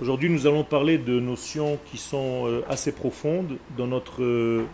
[0.00, 4.64] Aujourd'hui, nous allons parler de notions qui sont euh, assez profondes dans notre euh,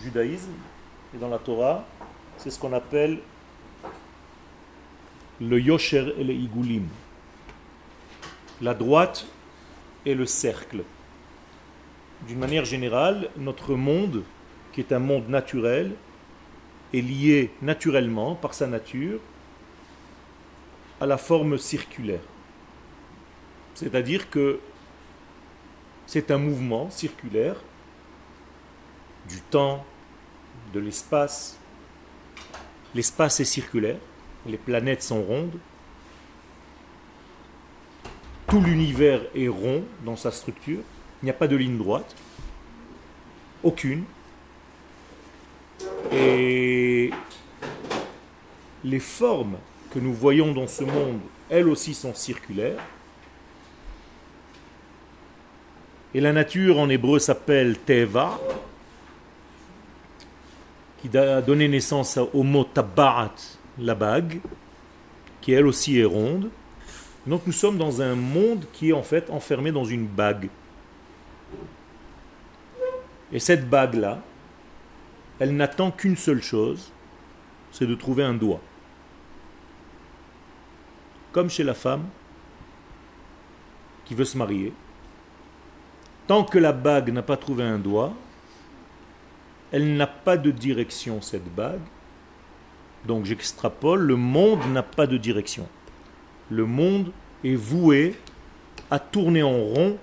[0.00, 0.52] judaïsme
[1.14, 1.84] et dans la Torah.
[2.38, 3.18] C'est ce qu'on appelle
[5.38, 6.86] le yosher et le igulim.
[8.62, 9.26] La droite
[10.06, 10.82] et le cercle.
[12.26, 14.22] D'une manière générale, notre monde,
[14.72, 15.92] qui est un monde naturel,
[16.94, 19.20] est lié naturellement, par sa nature,
[21.02, 22.20] à la forme circulaire.
[23.80, 24.60] C'est-à-dire que
[26.06, 27.56] c'est un mouvement circulaire
[29.26, 29.86] du temps,
[30.74, 31.58] de l'espace.
[32.94, 33.96] L'espace est circulaire,
[34.44, 35.58] les planètes sont rondes,
[38.48, 40.80] tout l'univers est rond dans sa structure,
[41.22, 42.14] il n'y a pas de ligne droite,
[43.62, 44.04] aucune.
[46.12, 47.12] Et
[48.84, 49.56] les formes
[49.90, 52.78] que nous voyons dans ce monde, elles aussi sont circulaires.
[56.12, 58.40] Et la nature en hébreu s'appelle Teva,
[61.00, 63.34] qui a donné naissance au mot Tabarat,
[63.78, 64.40] la bague,
[65.40, 66.50] qui elle aussi est ronde.
[67.26, 70.48] Donc nous sommes dans un monde qui est en fait enfermé dans une bague.
[73.32, 74.20] Et cette bague-là,
[75.38, 76.90] elle n'attend qu'une seule chose,
[77.70, 78.60] c'est de trouver un doigt.
[81.30, 82.06] Comme chez la femme
[84.04, 84.72] qui veut se marier,
[86.30, 88.12] Tant que la bague n'a pas trouvé un doigt,
[89.72, 91.80] elle n'a pas de direction, cette bague.
[93.04, 95.66] Donc j'extrapole, le monde n'a pas de direction.
[96.48, 97.10] Le monde
[97.42, 98.14] est voué
[98.92, 99.98] à tourner en rond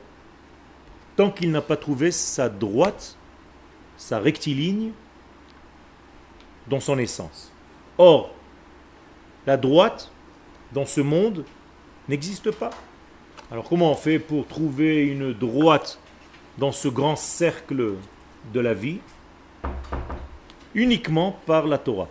[1.15, 3.15] tant qu'il n'a pas trouvé sa droite,
[3.95, 4.91] sa rectiligne
[6.67, 7.53] dans son essence.
[7.97, 8.35] Or,
[9.45, 10.11] la droite
[10.73, 11.45] dans ce monde
[12.09, 12.71] n'existe pas.
[13.49, 16.01] Alors comment on fait pour trouver une droite
[16.57, 17.93] dans ce grand cercle
[18.53, 18.99] de la vie
[20.73, 22.09] uniquement par la Torah.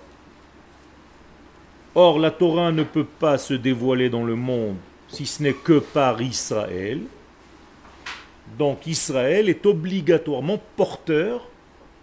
[1.95, 4.77] Or, la Torah ne peut pas se dévoiler dans le monde
[5.09, 7.01] si ce n'est que par Israël.
[8.59, 11.49] Donc Israël est obligatoirement porteur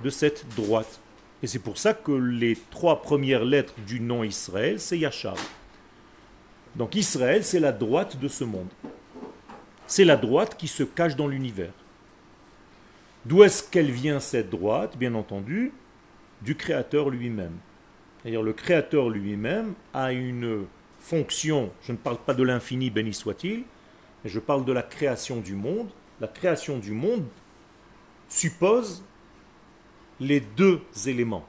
[0.04, 1.00] de cette droite.
[1.42, 5.36] Et c'est pour ça que les trois premières lettres du nom Israël, c'est Yachar.
[6.76, 8.70] Donc Israël, c'est la droite de ce monde.
[9.86, 11.74] C'est la droite qui se cache dans l'univers.
[13.26, 15.72] D'où est-ce qu'elle vient cette droite Bien entendu,
[16.42, 17.58] du Créateur lui-même.
[18.22, 20.66] C'est-à-dire le Créateur lui-même a une
[21.00, 23.64] fonction, je ne parle pas de l'infini, béni soit-il,
[24.24, 25.90] mais je parle de la création du monde.
[26.20, 27.26] La création du monde
[28.28, 29.04] suppose
[30.20, 31.46] les deux éléments,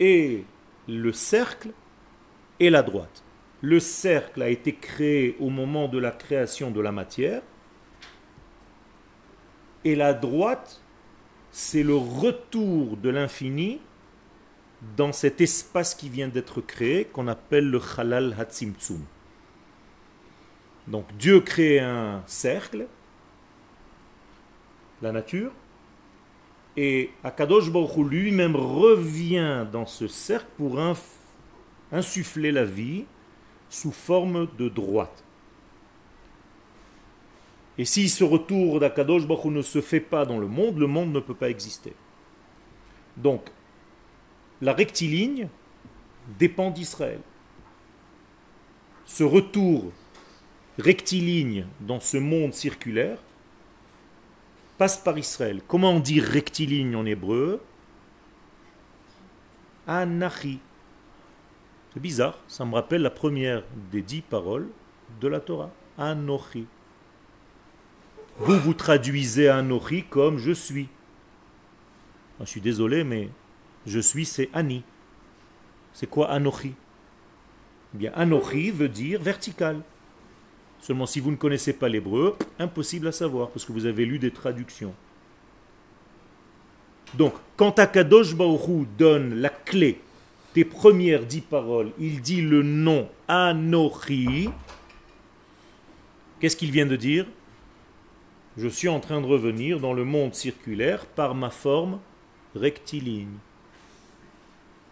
[0.00, 0.44] et
[0.88, 1.70] le cercle
[2.60, 3.22] et la droite.
[3.60, 7.42] Le cercle a été créé au moment de la création de la matière,
[9.84, 10.80] et la droite,
[11.50, 13.80] c'est le retour de l'infini
[14.96, 19.02] dans cet espace qui vient d'être créé, qu'on appelle le Halal Hatzimtzum.
[20.86, 22.86] Donc Dieu crée un cercle,
[25.00, 25.52] la nature,
[26.76, 30.78] et Akadosh Baruch lui-même revient dans ce cercle pour
[31.92, 33.04] insuffler la vie
[33.70, 35.24] sous forme de droite.
[37.78, 41.12] Et si ce retour d'Akadosh Baruch ne se fait pas dans le monde, le monde
[41.12, 41.92] ne peut pas exister.
[43.16, 43.50] Donc,
[44.60, 45.48] la rectiligne
[46.38, 47.20] dépend d'Israël.
[49.04, 49.92] Ce retour
[50.78, 53.18] rectiligne dans ce monde circulaire
[54.78, 55.60] passe par Israël.
[55.66, 57.60] Comment on dit rectiligne en hébreu?
[59.86, 60.58] Anachi.
[61.92, 63.62] C'est bizarre, ça me rappelle la première
[63.92, 64.68] des dix paroles
[65.20, 65.70] de la Torah.
[65.96, 66.66] Anochi.
[68.38, 70.88] Vous vous traduisez Anochi comme je suis.
[72.40, 73.28] je suis désolé, mais
[73.86, 74.82] je suis, c'est Ani.
[75.92, 76.74] C'est quoi Anochi
[77.94, 79.80] eh Bien, Anochi veut dire vertical.
[80.80, 84.18] Seulement, si vous ne connaissez pas l'hébreu, impossible à savoir, parce que vous avez lu
[84.18, 84.94] des traductions.
[87.14, 90.00] Donc, quand Akadosh Baruch donne la clé
[90.56, 94.50] des premières dix paroles, il dit le nom Anochi.
[96.40, 97.26] Qu'est-ce qu'il vient de dire?
[98.56, 101.98] Je suis en train de revenir dans le monde circulaire par ma forme
[102.54, 103.36] rectiligne.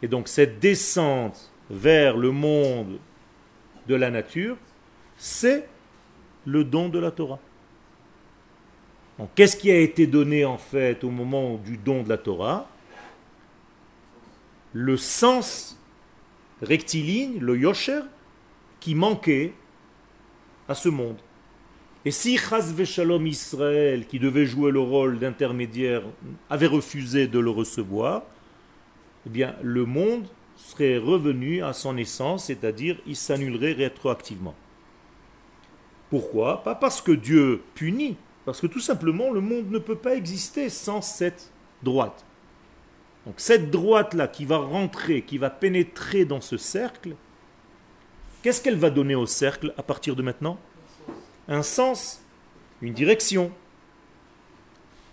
[0.02, 2.98] Et donc cette descente vers le monde
[3.86, 4.56] de la nature,
[5.16, 5.68] c'est
[6.44, 7.38] le don de la Torah.
[9.18, 12.68] Donc qu'est-ce qui a été donné en fait au moment du don de la Torah?
[14.72, 15.78] Le sens
[16.62, 18.00] rectiligne, le yosher,
[18.80, 19.52] qui manquait
[20.66, 21.18] à ce monde.
[22.04, 26.02] Et si Chaz Shalom Israël, qui devait jouer le rôle d'intermédiaire,
[26.50, 28.22] avait refusé de le recevoir,
[29.26, 30.26] eh bien le monde
[30.56, 34.54] serait revenu à son essence, c'est-à-dire il s'annulerait rétroactivement.
[36.10, 36.64] Pourquoi?
[36.64, 40.70] Pas parce que Dieu punit, parce que tout simplement le monde ne peut pas exister
[40.70, 41.52] sans cette
[41.84, 42.24] droite.
[43.26, 47.14] Donc cette droite-là qui va rentrer, qui va pénétrer dans ce cercle,
[48.42, 50.58] qu'est-ce qu'elle va donner au cercle à partir de maintenant?
[51.48, 52.20] Un sens,
[52.80, 53.50] une direction.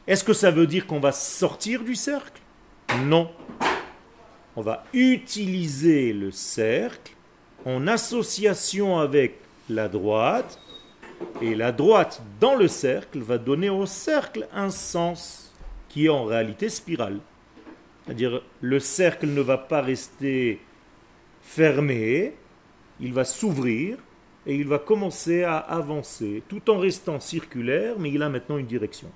[0.07, 2.41] Est-ce que ça veut dire qu'on va sortir du cercle?
[3.03, 3.31] Non.
[4.55, 7.13] On va utiliser le cercle
[7.65, 9.39] en association avec
[9.69, 10.59] la droite,
[11.41, 15.53] et la droite dans le cercle va donner au cercle un sens
[15.89, 17.19] qui est en réalité spirale.
[18.05, 20.59] C'est-à-dire le cercle ne va pas rester
[21.41, 22.33] fermé,
[22.99, 23.97] il va s'ouvrir
[24.45, 28.65] et il va commencer à avancer tout en restant circulaire, mais il a maintenant une
[28.65, 29.09] direction.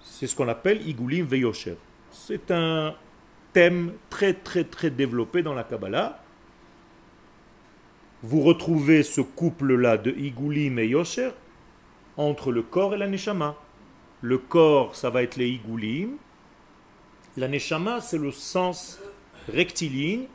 [0.00, 1.76] C'est ce qu'on appelle Igulim Veyosher.
[2.10, 2.94] C'est un
[3.54, 6.22] thème très très très développé dans la Kabbalah.
[8.22, 10.94] Vous retrouvez ce couple-là de Igulim et
[12.18, 13.56] entre le corps et la Neshama.
[14.22, 16.16] Le corps, ça va être les igoulim.
[17.36, 19.00] La neshama, c'est le sens
[19.48, 20.26] rectiligne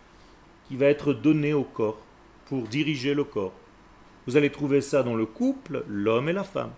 [0.67, 1.99] qui va être donné au corps
[2.47, 3.53] pour diriger le corps.
[4.27, 6.71] Vous allez trouver ça dans le couple, l'homme et la femme.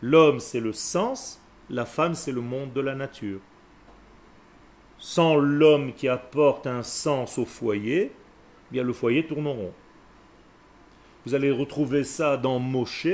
[0.00, 1.40] L'homme, c'est le sens,
[1.70, 3.40] la femme, c'est le monde de la nature.
[4.98, 9.72] Sans l'homme qui apporte un sens au foyer, eh bien le foyer tourne rond.
[11.26, 13.08] Vous allez retrouver ça dans Moshe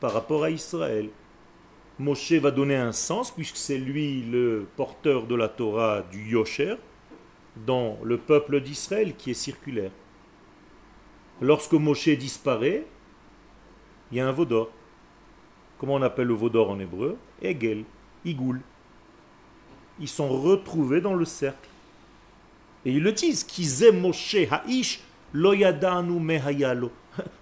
[0.00, 1.08] par rapport à Israël.
[1.98, 6.76] Moshe va donner un sens, puisque c'est lui le porteur de la Torah du Yosher,
[7.66, 9.90] dans le peuple d'Israël qui est circulaire.
[11.40, 12.86] Lorsque Moshe disparaît,
[14.10, 14.70] il y a un vaudor.
[15.78, 17.16] Comment on appelle le vaudor en hébreu?
[17.42, 17.84] Egel,
[18.24, 18.60] Igoul.
[20.00, 21.68] Ils sont retrouvés dans le cercle.
[22.84, 25.00] Et ils le disent, qu'ils Moshe Ha'ish
[25.32, 26.90] loyadanu mehayalo.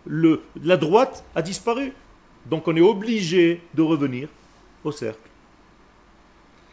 [0.07, 1.93] La droite a disparu.
[2.47, 4.29] Donc on est obligé de revenir
[4.85, 5.29] au cercle.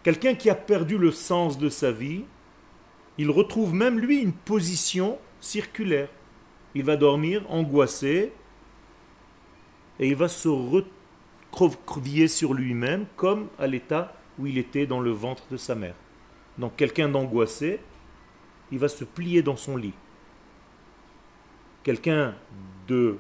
[0.04, 2.24] Quelqu'un qui a perdu le sens de sa vie,
[3.18, 6.10] il retrouve même lui une position circulaire.
[6.76, 8.34] Il va dormir angoissé
[10.00, 15.12] et il va se recroqueviller sur lui-même comme à l'état où il était dans le
[15.12, 15.96] ventre de sa mère.
[16.58, 17.80] Donc quelqu'un d'angoissé,
[18.72, 19.94] il va se plier dans son lit.
[21.84, 22.36] Quelqu'un
[22.88, 23.18] de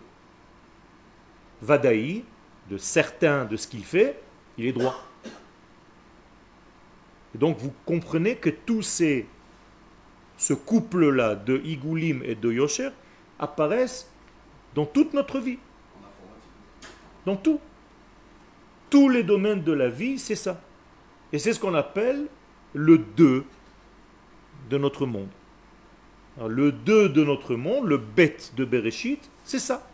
[1.61, 2.23] vadaï,
[2.69, 4.19] de certain de ce qu'il fait,
[4.57, 5.03] il est droit.
[7.35, 9.27] Et donc vous comprenez que tous ces,
[10.37, 12.89] ce couple-là de Igoulim et de Yosher
[13.39, 14.11] apparaissent
[14.75, 15.59] dans toute notre vie.
[17.25, 17.59] Dans tout.
[18.89, 20.59] Tous les domaines de la vie, c'est ça.
[21.31, 22.27] Et c'est ce qu'on appelle
[22.73, 23.45] le deux
[24.69, 25.29] de notre monde.
[26.47, 29.87] le deux de notre monde, le bête de Bereshit, c'est ça.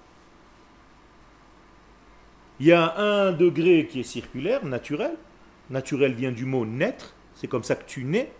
[2.59, 5.15] Il y a un degré qui est circulaire, naturel.
[5.69, 8.31] Naturel vient du mot naître, c'est comme ça que tu nais.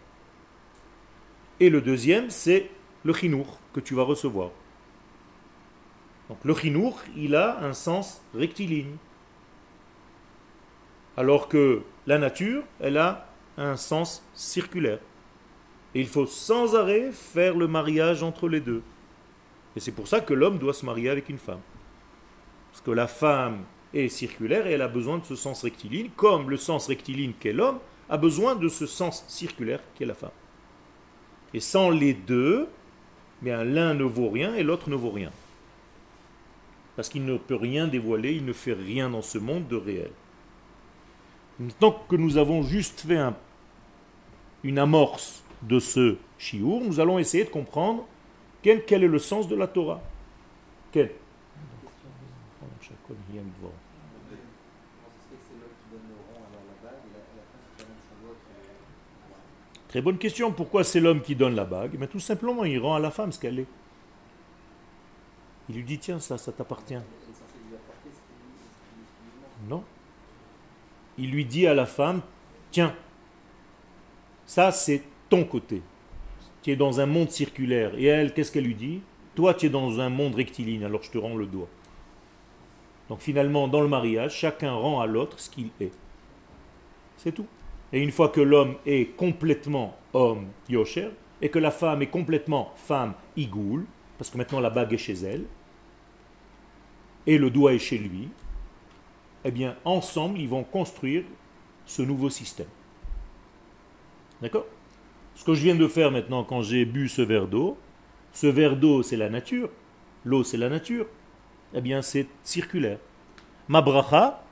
[1.59, 2.69] Et le deuxième, c'est
[3.03, 4.51] le chinour que tu vas recevoir.
[6.29, 8.95] Donc le chinour, il a un sens rectiligne.
[11.17, 14.99] Alors que la nature, elle a un sens circulaire.
[15.95, 18.83] Et il faut sans arrêt faire le mariage entre les deux.
[19.75, 21.61] Et c'est pour ça que l'homme doit se marier avec une femme.
[22.71, 26.49] Parce que la femme est circulaire et elle a besoin de ce sens rectiligne, comme
[26.49, 30.31] le sens rectiligne qu'est l'homme a besoin de ce sens circulaire qu'est la femme.
[31.53, 32.67] Et sans les deux,
[33.41, 35.31] bien l'un ne vaut rien et l'autre ne vaut rien.
[36.95, 40.11] Parce qu'il ne peut rien dévoiler, il ne fait rien dans ce monde de réel.
[41.79, 43.19] Tant que nous avons juste fait
[44.63, 48.05] une amorce de ce chiour, nous allons essayer de comprendre
[48.61, 50.01] quel, quel est le sens de la Torah.
[50.91, 51.11] Quel?
[59.89, 60.51] Très bonne question.
[60.51, 61.97] Pourquoi c'est l'homme qui donne la bague?
[61.99, 63.67] Mais tout simplement, il rend à la femme ce qu'elle est.
[65.67, 66.97] Il lui dit tiens, ça, ça t'appartient.
[69.67, 69.83] Non.
[71.17, 72.21] Il lui dit à la femme
[72.71, 72.95] tiens,
[74.45, 75.81] ça c'est ton côté.
[76.61, 77.93] Tu es dans un monde circulaire.
[77.97, 79.01] Et elle, qu'est-ce qu'elle lui dit?
[79.35, 81.67] Toi, tu es dans un monde rectiligne, alors je te rends le doigt.
[83.09, 85.91] Donc finalement, dans le mariage, chacun rend à l'autre ce qu'il est.
[87.17, 87.47] C'est tout.
[87.91, 91.09] Et une fois que l'homme est complètement homme, Yosher,
[91.41, 93.85] et que la femme est complètement femme, Igoul,
[94.17, 95.45] parce que maintenant la bague est chez elle,
[97.25, 98.29] et le doigt est chez lui,
[99.45, 101.23] eh bien, ensemble, ils vont construire
[101.85, 102.67] ce nouveau système.
[104.41, 104.65] D'accord?
[105.35, 107.77] Ce que je viens de faire maintenant quand j'ai bu ce verre d'eau,
[108.33, 109.69] ce verre d'eau, c'est la nature,
[110.25, 111.05] l'eau, c'est la nature,
[111.73, 112.99] eh bien, c'est circulaire.
[113.67, 114.43] Ma bracha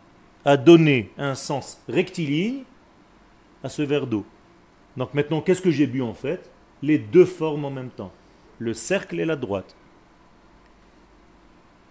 [0.46, 2.64] a donné un sens rectiligne
[3.64, 4.26] à ce verre d'eau.
[4.96, 6.50] Donc maintenant, qu'est-ce que j'ai bu en fait?
[6.82, 8.12] Les deux formes en même temps,
[8.60, 9.76] le cercle et la droite.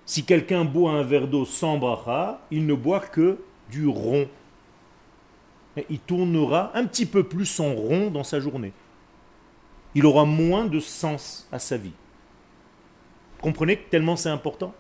[0.04, 3.38] Si quelqu'un boit un verre d'eau sans bracha, il ne boit que
[3.70, 4.28] du rond.
[5.90, 8.72] Il tournera un petit peu plus son rond dans sa journée.
[9.94, 11.92] Il aura moins de sens à sa vie.
[13.40, 14.74] Comprenez tellement c'est important?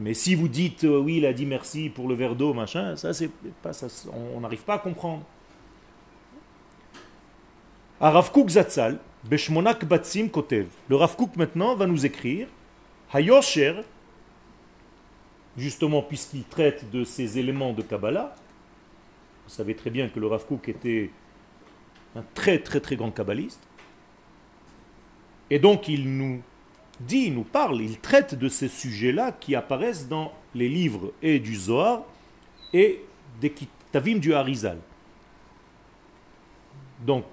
[0.00, 2.96] Mais si vous dites euh, oui, il a dit merci pour le verre d'eau, machin,
[2.96, 3.30] ça c'est
[3.62, 5.22] pas ça, on n'arrive pas à comprendre.
[8.48, 10.66] Zatzal, Beshmonak Batsim Kotev.
[10.88, 12.48] Le Rav maintenant va nous écrire
[13.12, 13.82] Hayosher,
[15.56, 18.34] justement puisqu'il traite de ces éléments de Kabbalah,
[19.46, 21.10] vous savez très bien que le Rav était
[22.16, 23.62] un très très très grand kabbaliste,
[25.50, 26.42] et donc il nous
[27.00, 31.38] dit, il nous parle, il traite de ces sujets-là qui apparaissent dans les livres et
[31.38, 32.04] du Zohar
[32.72, 33.02] et
[33.40, 34.78] des Kitavim du Harizal.
[37.04, 37.24] Donc,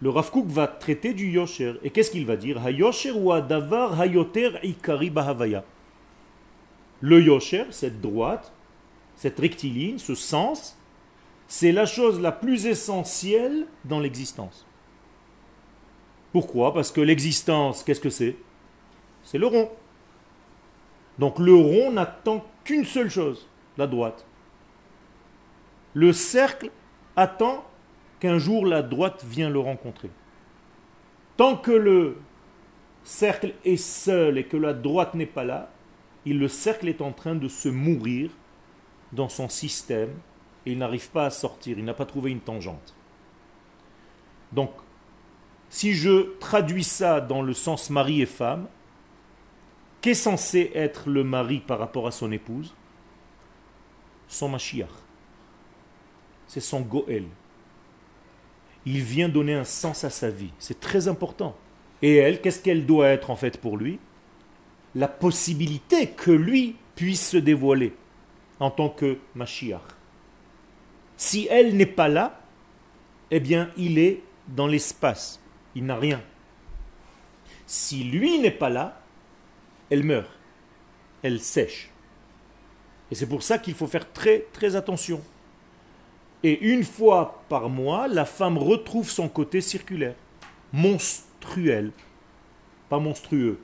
[0.00, 1.74] le Rav va traiter du Yosher.
[1.82, 2.64] Et qu'est-ce qu'il va dire?
[2.64, 5.64] Hayosher ou Adavar Hayoter Ikari Bahavaya.
[7.00, 8.52] Le Yosher, cette droite,
[9.16, 10.78] cette rectiligne, ce sens,
[11.48, 14.66] c'est la chose la plus essentielle dans l'existence.
[16.32, 16.72] Pourquoi?
[16.72, 18.36] Parce que l'existence, qu'est-ce que c'est?
[19.30, 19.70] C'est le rond.
[21.20, 23.46] Donc le rond n'attend qu'une seule chose,
[23.78, 24.26] la droite.
[25.94, 26.72] Le cercle
[27.14, 27.64] attend
[28.18, 30.10] qu'un jour la droite vient le rencontrer.
[31.36, 32.16] Tant que le
[33.04, 35.70] cercle est seul et que la droite n'est pas là,
[36.24, 38.32] il, le cercle est en train de se mourir
[39.12, 40.10] dans son système
[40.66, 42.96] et il n'arrive pas à sortir, il n'a pas trouvé une tangente.
[44.50, 44.72] Donc,
[45.68, 48.66] si je traduis ça dans le sens mari et femme,
[50.00, 52.74] qu'est censé être le mari par rapport à son épouse?
[54.28, 54.88] Son Mashiach.
[56.46, 57.24] C'est son Goël
[58.86, 60.52] il vient donner un sens à sa vie.
[60.58, 61.56] C'est très important.
[62.02, 63.98] Et elle, qu'est-ce qu'elle doit être en fait pour lui?
[64.94, 67.94] La possibilité que lui puisse se dévoiler
[68.58, 69.82] en tant que Mashiach.
[71.16, 72.40] Si elle n'est pas là,
[73.30, 75.40] eh bien, il est dans l'espace.
[75.74, 76.22] Il n'a rien.
[77.66, 78.99] Si lui n'est pas là,
[79.90, 80.30] elle meurt.
[81.22, 81.90] Elle sèche.
[83.10, 85.20] Et c'est pour ça qu'il faut faire très très attention.
[86.42, 90.14] Et une fois par mois, la femme retrouve son côté circulaire,
[90.72, 91.92] monstruel,
[92.88, 93.60] pas monstrueux.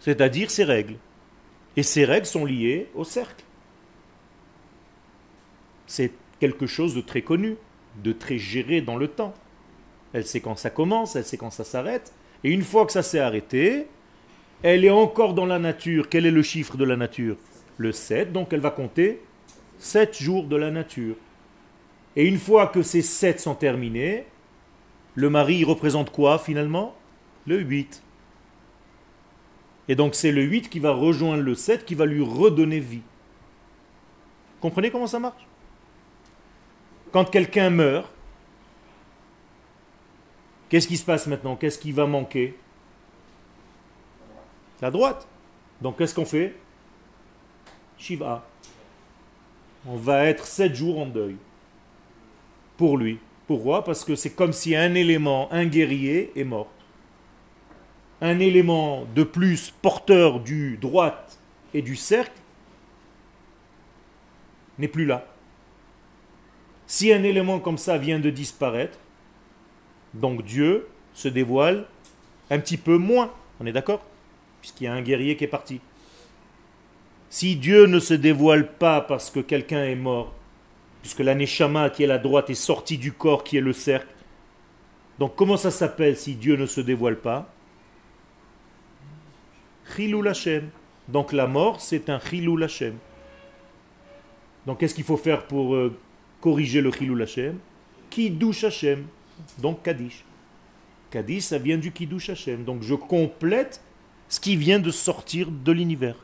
[0.00, 0.96] C'est-à-dire ses règles.
[1.76, 3.44] Et ces règles sont liées au cercle.
[5.86, 7.56] C'est quelque chose de très connu,
[8.02, 9.34] de très géré dans le temps.
[10.12, 12.12] Elle sait quand ça commence, elle sait quand ça s'arrête.
[12.44, 13.86] Et une fois que ça s'est arrêté,
[14.62, 16.08] elle est encore dans la nature.
[16.08, 17.36] Quel est le chiffre de la nature?
[17.78, 19.22] Le 7, donc elle va compter
[19.78, 21.16] sept jours de la nature.
[22.16, 24.24] Et une fois que ces sept sont terminés,
[25.14, 26.94] le mari représente quoi finalement?
[27.46, 28.02] Le 8.
[29.88, 33.02] Et donc c'est le 8 qui va rejoindre le 7 qui va lui redonner vie.
[34.60, 35.46] Comprenez comment ça marche?
[37.12, 38.10] Quand quelqu'un meurt,
[40.68, 41.56] qu'est-ce qui se passe maintenant?
[41.56, 42.56] Qu'est-ce qui va manquer?
[44.80, 45.26] La droite.
[45.80, 46.54] Donc qu'est-ce qu'on fait?
[47.98, 48.46] Shiva
[49.88, 51.36] on va être sept jours en deuil.
[52.76, 53.18] Pour lui.
[53.46, 53.84] Pourquoi?
[53.84, 56.70] Parce que c'est comme si un élément, un guerrier, est mort.
[58.20, 61.38] Un élément de plus porteur du droite
[61.72, 62.40] et du cercle
[64.78, 65.26] n'est plus là.
[66.86, 68.98] Si un élément comme ça vient de disparaître,
[70.14, 71.86] donc Dieu se dévoile
[72.50, 73.32] un petit peu moins.
[73.60, 74.04] On est d'accord?
[74.66, 75.80] Puisqu'il y a un guerrier qui est parti.
[77.30, 80.34] Si Dieu ne se dévoile pas parce que quelqu'un est mort,
[81.02, 84.12] puisque la Neshama qui est la droite est sortie du corps qui est le cercle,
[85.20, 87.48] donc comment ça s'appelle si Dieu ne se dévoile pas?
[89.94, 90.68] Chilou Hashem.
[91.06, 92.96] Donc la mort, c'est un Chilou Hashem.
[94.66, 95.96] Donc qu'est-ce qu'il faut faire pour euh,
[96.40, 97.56] corriger le Chilou Hashem
[98.10, 99.06] Kiddush Hashem.
[99.58, 100.24] Donc Kaddish.
[101.12, 102.64] Kaddish, ça vient du Kiddush Hashem.
[102.64, 103.80] Donc je complète
[104.28, 106.16] ce qui vient de sortir de l'univers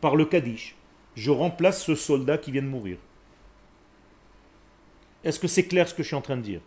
[0.00, 0.76] par le Kaddish.
[1.14, 2.98] Je remplace ce soldat qui vient de mourir.
[5.24, 6.60] Est-ce que c'est clair ce que je suis en train de dire?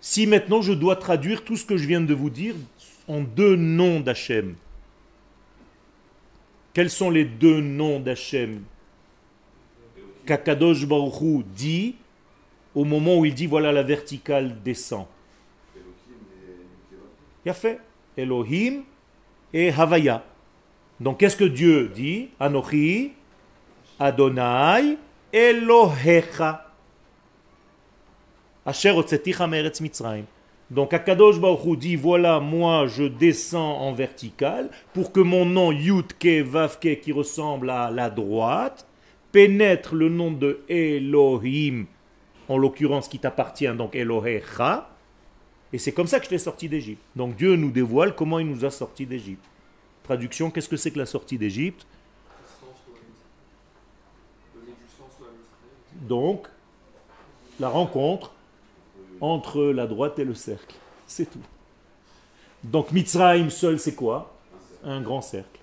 [0.00, 2.54] Si maintenant je dois traduire tout ce que je viens de vous dire
[3.08, 4.54] en deux noms d'Hachem.
[6.72, 8.62] Quels sont les deux noms d'Hachem?
[10.24, 11.96] Kakadosh Baruch dit
[12.74, 15.06] au moment où il dit voilà la verticale descend.
[17.44, 17.80] Il a fait
[18.16, 18.82] Elohim
[19.52, 20.24] et Havaya.
[21.00, 22.28] Donc qu'est-ce que Dieu dit?
[22.40, 23.12] Anochi,
[23.98, 24.98] Adonai,
[25.32, 26.64] Elohecha.
[28.66, 28.94] Asher
[29.48, 30.24] meretz Mitzrayim.
[30.70, 36.42] Donc Akadosh Baruch dit voilà moi je descends en vertical pour que mon nom Yudke
[36.44, 38.86] Vavke qui ressemble à la droite
[39.32, 41.86] pénètre le nom de Elohim
[42.48, 44.90] en l'occurrence qui t'appartient donc Elohecha
[45.72, 47.02] et c'est comme ça que je t'ai sorti d'Égypte.
[47.16, 49.44] Donc Dieu nous dévoile comment il nous a sorti d'Égypte.
[50.02, 51.86] Traduction, qu'est-ce que c'est que la sortie d'Égypte?
[55.94, 56.48] Donc,
[57.60, 58.32] la rencontre
[59.20, 60.76] entre la droite et le cercle.
[61.06, 61.42] C'est tout.
[62.62, 64.34] Donc Mitzrayim seul, c'est quoi?
[64.84, 65.60] Un grand cercle.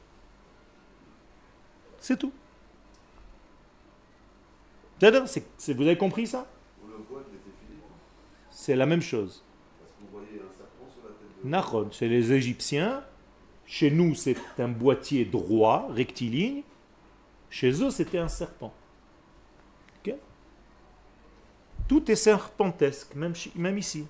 [2.00, 2.34] C'est tout.
[5.00, 6.48] Vous avez compris ça?
[8.52, 9.44] C'est la même chose.
[11.92, 13.04] Chez les Égyptiens,
[13.66, 16.64] chez nous c'est un boîtier droit, rectiligne.
[17.50, 18.74] Chez eux c'était un serpent.
[21.88, 24.08] Tout est serpentesque, même, même ici.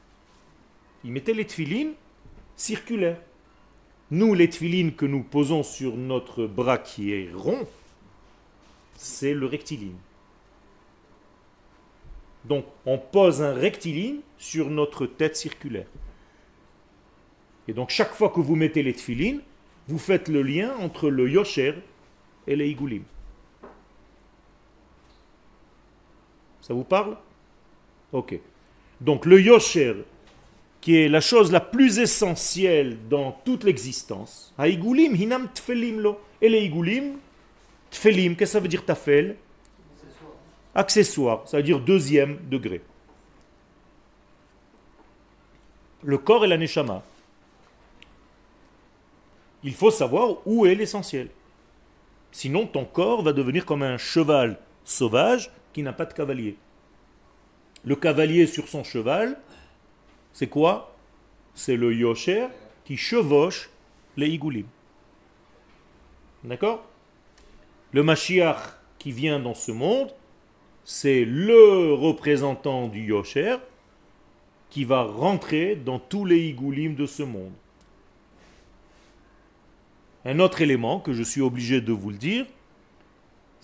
[1.04, 1.94] Ils mettaient les tefilines
[2.56, 3.20] circulaires.
[4.12, 7.68] Nous, les tefilines que nous posons sur notre bras qui est rond,
[8.96, 9.98] c'est le rectiligne.
[12.48, 15.88] Donc, on pose un rectiligne sur notre tête circulaire.
[17.68, 19.42] Et donc, chaque fois que vous mettez les tefilines,
[19.88, 21.76] vous faites le lien entre le yosher
[22.48, 23.04] et les igoulim.
[26.62, 27.18] Ça vous parle?
[28.12, 28.40] Ok.
[29.02, 30.04] Donc le yosher,
[30.82, 36.20] qui est la chose la plus essentielle dans toute l'existence, haïgoulim hinam tfelim lo.
[36.42, 37.18] Et les igoulim,
[37.92, 39.36] tfelim, qu'est-ce que ça veut dire tafel?
[40.76, 42.82] Accessoire, ça veut dire deuxième degré.
[46.04, 47.02] Le corps et la neshama.
[49.64, 51.30] Il faut savoir où est l'essentiel.
[52.32, 56.58] Sinon, ton corps va devenir comme un cheval sauvage qui n'a pas de cavalier
[57.86, 59.38] le cavalier sur son cheval,
[60.34, 60.96] c'est quoi?
[61.54, 62.48] C'est le yosher
[62.84, 63.70] qui chevauche
[64.18, 64.66] les igoulim.
[66.44, 66.84] D'accord?
[67.92, 68.58] Le Mashiach
[68.98, 70.14] qui vient dans ce monde,
[70.86, 73.58] c'est le représentant du yosher
[74.70, 77.54] qui va rentrer dans tous les igoulim de ce monde.
[80.26, 82.46] Un autre élément que je suis obligé de vous le dire,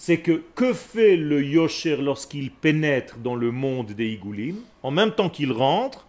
[0.01, 5.11] c'est que que fait le Yosher lorsqu'il pénètre dans le monde des Igoulim En même
[5.11, 6.07] temps qu'il rentre,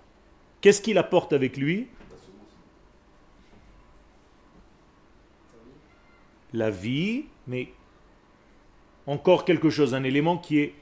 [0.63, 1.89] qu'est-ce qu'il apporte avec lui?
[6.55, 7.69] La vie, mais
[9.07, 10.75] encore quelque chose, un élément qui est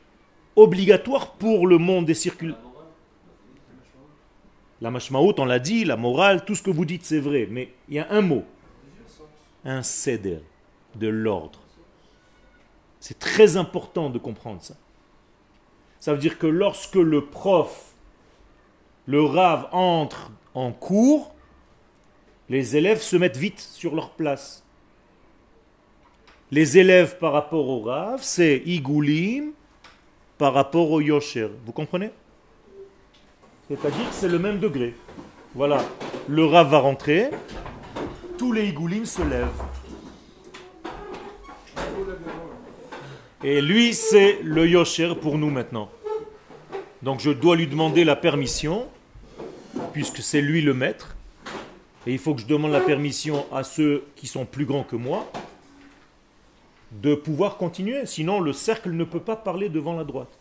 [0.61, 2.55] obligatoire pour le monde des circules.
[4.81, 7.73] La mashmaout, on l'a dit, la morale, tout ce que vous dites c'est vrai, mais
[7.88, 8.44] il y a un mot,
[9.64, 10.40] un céder,
[10.94, 11.61] de l'ordre.
[12.99, 14.75] C'est très important de comprendre ça.
[16.01, 17.94] Ça veut dire que lorsque le prof,
[19.07, 21.35] le rave entre en cours,
[22.49, 24.64] les élèves se mettent vite sur leur place.
[26.51, 29.53] Les élèves par rapport au rave, c'est igoulim
[30.40, 31.48] par rapport au yosher.
[31.66, 32.11] Vous comprenez?
[33.68, 34.94] C'est-à-dire que c'est le même degré.
[35.55, 35.85] Voilà,
[36.29, 37.29] le rave va rentrer,
[38.38, 39.48] tous les igoulim se lèvent.
[43.44, 45.90] Et lui, c'est le Yosher pour nous maintenant.
[47.03, 48.87] Donc je dois lui demander la permission,
[49.92, 51.16] puisque c'est lui le maître.
[52.07, 54.96] Et il faut que je demande la permission à ceux qui sont plus grands que
[54.96, 55.31] moi
[56.92, 58.07] de pouvoir continuer.
[58.07, 60.38] Sinon, le cercle ne peut pas parler devant la droite.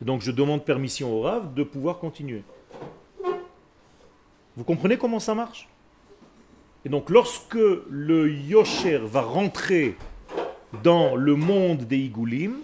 [0.00, 2.42] Donc je demande permission au Rav de pouvoir continuer.
[4.56, 5.68] Vous comprenez comment ça marche?
[6.84, 9.96] Et donc lorsque le Yosher va rentrer
[10.82, 12.56] dans le monde des Igoulim,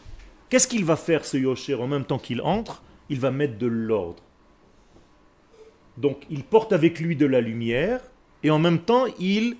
[0.50, 2.82] qu'est-ce qu'il va faire ce Yosher en même temps qu'il entre?
[3.08, 4.22] Il va mettre de l'ordre.
[5.96, 8.00] Donc il porte avec lui de la lumière
[8.42, 9.56] et en même temps il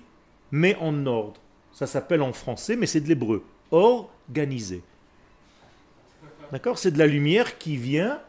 [0.51, 1.40] met en ordre.
[1.73, 3.43] Ça s'appelle en français, mais c'est de l'hébreu.
[3.71, 4.83] Organisé.
[6.51, 8.19] D'accord C'est de la lumière qui vient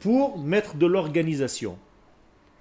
[0.00, 1.78] pour mettre de l'organisation.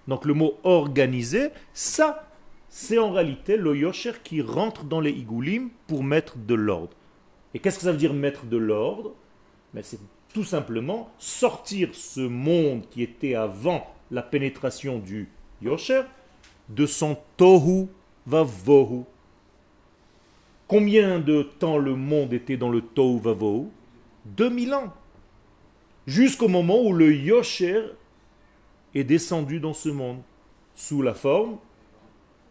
[0.07, 2.29] Donc le mot organisé, ça,
[2.69, 6.95] c'est en réalité le yosher qui rentre dans les igoulim pour mettre de l'ordre.
[7.53, 9.13] Et qu'est-ce que ça veut dire mettre de l'ordre?
[9.73, 9.99] Ben, C'est
[10.33, 15.29] tout simplement sortir ce monde qui était avant la pénétration du
[15.61, 16.01] yosher
[16.69, 17.87] de son tohu
[18.25, 19.05] vavohu.
[20.73, 23.67] Combien de temps le monde était dans le tohu vavohu
[24.25, 24.91] 2000 ans.
[26.07, 27.91] Jusqu'au moment où le Yosher
[28.95, 30.23] est descendu dans ce monde
[30.73, 31.59] sous la forme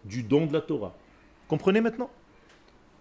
[0.04, 0.94] du don de la Torah.
[1.48, 2.10] Comprenez maintenant?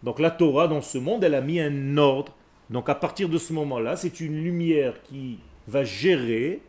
[0.02, 2.36] Donc la Torah dans ce monde, elle a mis un ordre.
[2.72, 6.64] Donc à partir de ce moment-là, c'est une lumière qui va gérer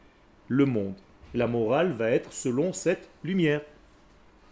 [0.49, 0.97] le monde.
[1.33, 3.63] La morale va être selon cette lumière.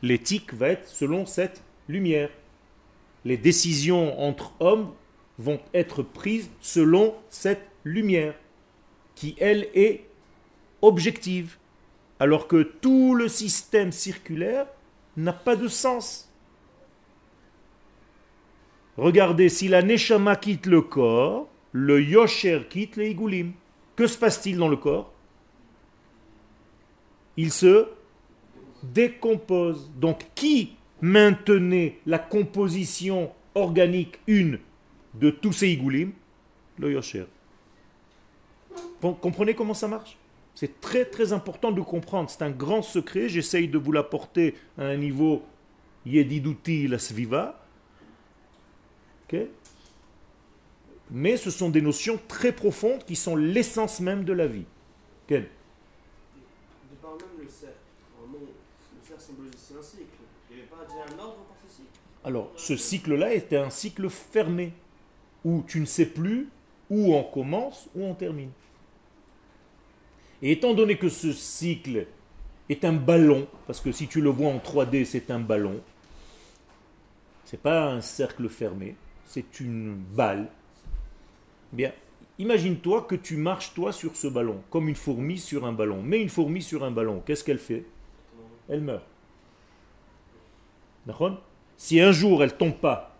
[0.01, 2.31] L'éthique va être selon cette lumière.
[3.25, 4.93] Les décisions entre hommes
[5.39, 8.35] vont être prises selon cette lumière,
[9.15, 10.07] qui elle est
[10.83, 11.57] objective,
[12.19, 14.67] alors que tout le système circulaire
[15.17, 16.31] n'a pas de sens.
[18.97, 23.53] Regardez, si la Neshama quitte le corps, le Yosher quitte les Igulim.
[23.97, 25.13] Que se passe-t-il dans le corps?
[27.37, 27.87] Il se
[28.83, 29.91] décompose.
[29.97, 34.59] Donc qui maintenait la composition organique une
[35.15, 36.13] de tous ces Igulim
[36.79, 37.27] Le Yosher.
[39.01, 40.17] Comprenez comment ça marche?
[40.55, 42.29] C'est très très important de comprendre.
[42.29, 43.29] C'est un grand secret.
[43.29, 45.43] J'essaye de vous l'apporter à un niveau
[46.07, 47.65] Yedidouti la Sviva.
[51.11, 54.65] Mais ce sont des notions très profondes qui sont l'essence même de la vie.
[62.25, 64.73] Alors, ce cycle-là était un cycle fermé,
[65.45, 66.49] où tu ne sais plus
[66.91, 68.51] où on commence, où on termine.
[70.43, 72.07] Et étant donné que ce cycle
[72.69, 75.81] est un ballon, parce que si tu le vois en 3D, c'est un ballon,
[77.45, 80.49] c'est pas un cercle fermé, c'est une balle.
[81.73, 81.93] Bien,
[82.39, 86.03] imagine-toi que tu marches toi sur ce ballon, comme une fourmi sur un ballon.
[86.03, 87.85] Mais une fourmi sur un ballon, qu'est-ce qu'elle fait?
[88.69, 89.05] Elle meurt.
[91.07, 91.41] D'accord?
[91.81, 93.17] Si un jour elle tombe pas,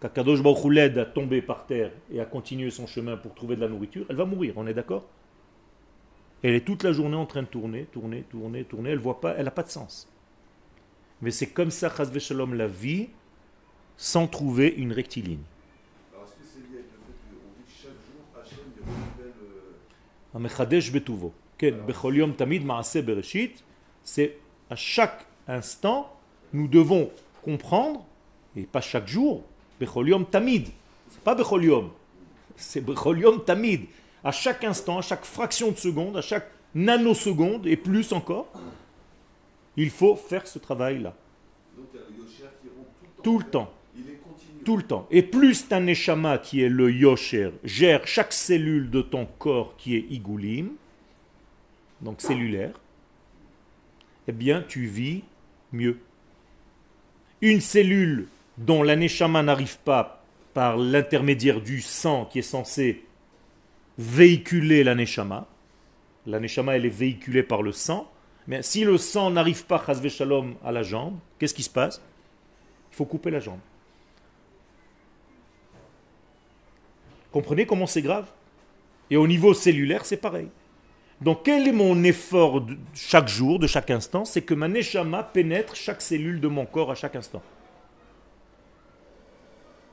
[0.00, 3.60] qu'Akadosh Baruch l'aide à tomber par terre et à continuer son chemin pour trouver de
[3.60, 5.04] la nourriture, elle va mourir, on est d'accord?
[6.42, 9.36] Elle est toute la journée en train de tourner, tourner, tourner, tourner, elle voit pas,
[9.38, 10.08] elle n'a pas de sens.
[11.22, 13.10] Mais c'est comme ça, Shalom, la vie,
[13.96, 15.38] sans trouver une rectiligne.
[24.02, 26.12] C'est à chaque instant,
[26.52, 27.12] nous devons
[27.46, 28.04] comprendre,
[28.56, 29.44] et pas chaque jour,
[29.78, 30.66] Becholium Tamid.
[31.08, 31.90] C'est pas Becholium,
[32.56, 33.86] c'est Becholium Tamid.
[34.24, 38.48] À chaque instant, à chaque fraction de seconde, à chaque nanoseconde, et plus encore,
[39.76, 41.14] il faut faire ce travail-là.
[43.22, 43.72] Tout le temps
[44.66, 45.06] tout le temps.
[45.12, 49.94] Et plus ta neshama, qui est le yosher, gère chaque cellule de ton corps qui
[49.94, 50.70] est igulim,
[52.00, 52.72] donc cellulaire,
[54.26, 55.22] eh bien tu vis
[55.72, 56.00] mieux.
[57.46, 58.26] Une cellule
[58.58, 60.20] dont la neshama n'arrive pas
[60.52, 63.04] par l'intermédiaire du sang qui est censé
[63.98, 65.46] véhiculer la neshama,
[66.26, 68.10] la neshama elle est véhiculée par le sang,
[68.48, 72.02] mais si le sang n'arrive pas shalom à la jambe, qu'est-ce qui se passe?
[72.90, 73.60] Il faut couper la jambe.
[77.30, 78.26] Comprenez comment c'est grave?
[79.08, 80.48] Et au niveau cellulaire, c'est pareil.
[81.20, 84.24] Donc quel est mon effort de chaque jour, de chaque instant?
[84.24, 87.42] C'est que ma neshama pénètre chaque cellule de mon corps à chaque instant.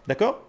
[0.06, 0.46] D'accord?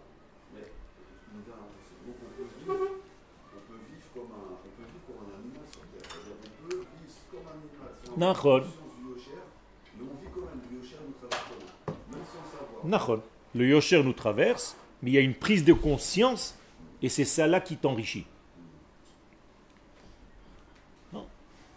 [13.55, 16.59] Le yosher nous traverse, mais il y a une prise de conscience
[17.03, 18.27] et c'est ça là qui t'enrichit.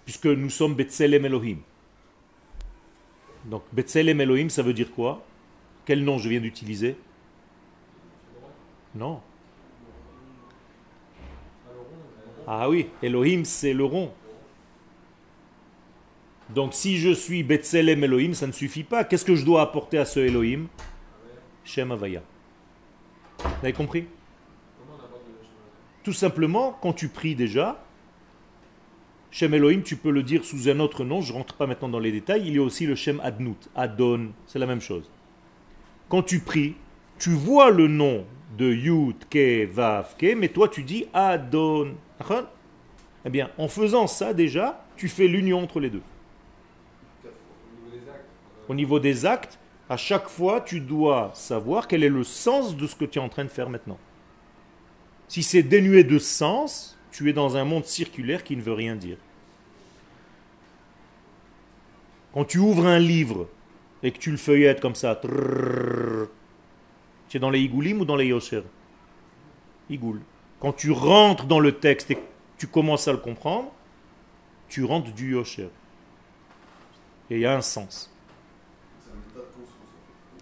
[0.08, 1.58] Puisque nous sommes Betselem Elohim.
[3.44, 5.22] Donc Betselem Elohim, ça veut dire quoi?
[5.84, 6.96] Quel nom je viens d'utiliser?
[8.96, 9.20] Non.
[12.48, 14.14] Ah oui, Elohim, c'est le rond.
[16.52, 19.04] Donc si je suis Betselem Elohim, ça ne suffit pas.
[19.04, 20.68] Qu'est-ce que je dois apporter à ce Elohim?
[21.66, 22.24] Shem Avaya.
[23.40, 24.08] Vous avez compris?
[26.02, 27.84] Tout simplement, quand tu pries déjà,
[29.30, 31.90] Shem Elohim, tu peux le dire sous un autre nom, je ne rentre pas maintenant
[31.90, 35.10] dans les détails, il y a aussi le Shem Adnout, Adon, c'est la même chose.
[36.10, 36.76] Quand tu pries,
[37.20, 38.26] tu vois le nom
[38.58, 41.96] de Yud, Ke, Vav, Ke, mais toi tu dis Adon.
[43.26, 46.02] Eh bien, en faisant ça déjà, tu fais l'union entre les deux.
[48.70, 49.60] Au niveau des actes,
[49.90, 53.22] à chaque fois, tu dois savoir quel est le sens de ce que tu es
[53.22, 53.98] en train de faire maintenant.
[55.28, 58.96] Si c'est dénué de sens, tu es dans un monde circulaire qui ne veut rien
[58.96, 59.18] dire.
[62.32, 63.48] Quand tu ouvres un livre
[64.04, 65.20] et que tu le feuillettes comme ça,
[67.28, 68.62] tu es dans les igoulim ou dans les yosher?
[69.90, 70.22] Igoul.
[70.60, 72.20] Quand tu rentres dans le texte et
[72.60, 73.72] tu commences à le comprendre,
[74.70, 75.70] tu rentres du yosher.
[77.32, 78.14] Et il y a un sens.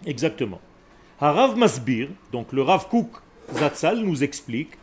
[0.04, 0.60] Exactement.
[1.22, 3.16] Harav Masbir, donc le Rav Kouk
[3.54, 4.76] Zatzal nous explique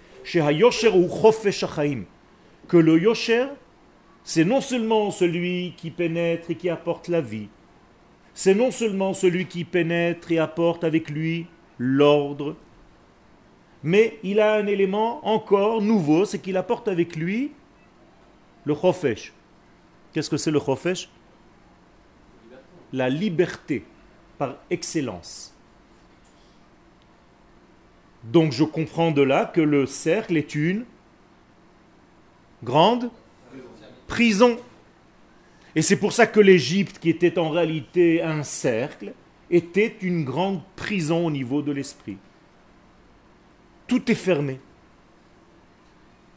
[2.67, 3.47] que le yosher,
[4.23, 7.49] c'est non seulement celui qui pénètre et qui apporte la vie,
[8.33, 12.55] c'est non seulement celui qui pénètre et apporte avec lui l'ordre,
[13.83, 17.51] mais il a un élément encore nouveau, c'est qu'il apporte avec lui
[18.63, 19.33] le chofesh.
[20.13, 21.09] Qu'est-ce que c'est le chofesh?
[22.93, 23.83] La liberté
[24.37, 25.52] par excellence.
[28.23, 30.85] Donc je comprends de là que le cercle est une
[32.63, 33.09] grande
[34.07, 34.57] prison.
[35.75, 39.13] Et c'est pour ça que l'Égypte, qui était en réalité un cercle,
[39.49, 42.17] était une grande prison au niveau de l'esprit.
[43.87, 44.59] Tout est fermé.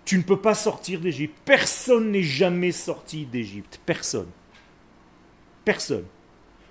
[0.04, 1.36] Tu ne peux pas sortir d'Égypte.
[1.44, 3.80] Personne n'est jamais sorti d'Égypte.
[3.84, 4.28] Personne.
[5.64, 6.04] Personne.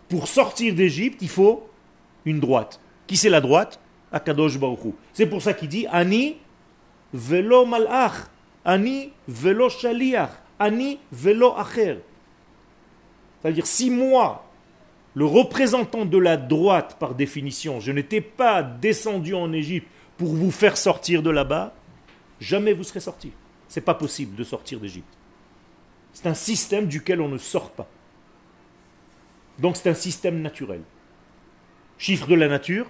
[0.10, 1.70] Pour sortir d'Égypte, il faut
[2.26, 2.80] une droite.
[3.08, 3.80] Qui c'est la droite?
[5.14, 6.38] C'est pour ça qu'il dit Ani
[7.14, 8.30] velo malach,
[8.64, 12.00] Ani velo shaliach, Ani velo acher.
[13.42, 14.46] C'est-à-dire, si moi,
[15.14, 20.52] le représentant de la droite par définition, je n'étais pas descendu en Égypte pour vous
[20.52, 21.74] faire sortir de là-bas,
[22.40, 23.32] jamais vous serez sorti.
[23.68, 25.08] C'est pas possible de sortir d'Égypte.
[26.14, 27.88] C'est un système duquel on ne sort pas.
[29.60, 30.82] Donc c'est un système naturel.
[31.98, 32.88] Chiffre de la nature,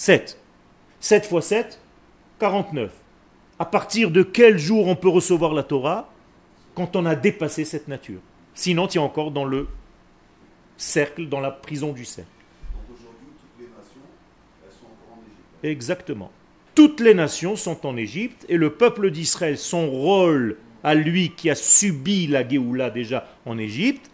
[0.00, 0.38] 7.
[0.98, 1.78] 7 fois 7,
[2.38, 2.90] 49.
[3.58, 6.10] À partir de quel jour on peut recevoir la Torah
[6.74, 8.20] Quand on a dépassé cette nature?
[8.54, 9.68] Sinon, tu es encore dans le
[10.78, 12.30] cercle, dans la prison du cercle.
[12.72, 14.00] Donc aujourd'hui, toutes les nations,
[14.64, 15.64] elles sont encore en Égypte.
[15.64, 16.30] Exactement.
[16.74, 21.50] Toutes les nations sont en Égypte et le peuple d'Israël, son rôle à lui qui
[21.50, 24.10] a subi la Géoula déjà en Égypte,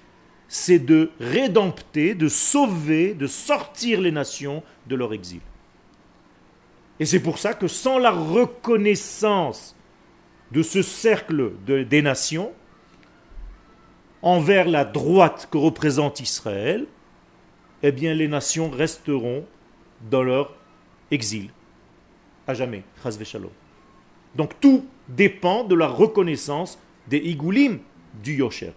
[0.49, 5.42] c'est de rédempter, de sauver, de sortir les nations de leur exil.
[6.99, 9.77] Et c'est pour ça que sans la reconnaissance
[10.53, 12.53] de ce cercle des nations,
[14.23, 16.87] envers la droite que représente Israël,
[17.83, 19.45] eh bien les nations resteront
[20.11, 20.55] dans leur
[21.11, 21.51] exil.
[22.47, 22.83] À jamais.
[24.35, 26.79] Donc tout dépend de la reconnaissance
[27.09, 27.81] des igoulim
[28.23, 28.73] du Yosher.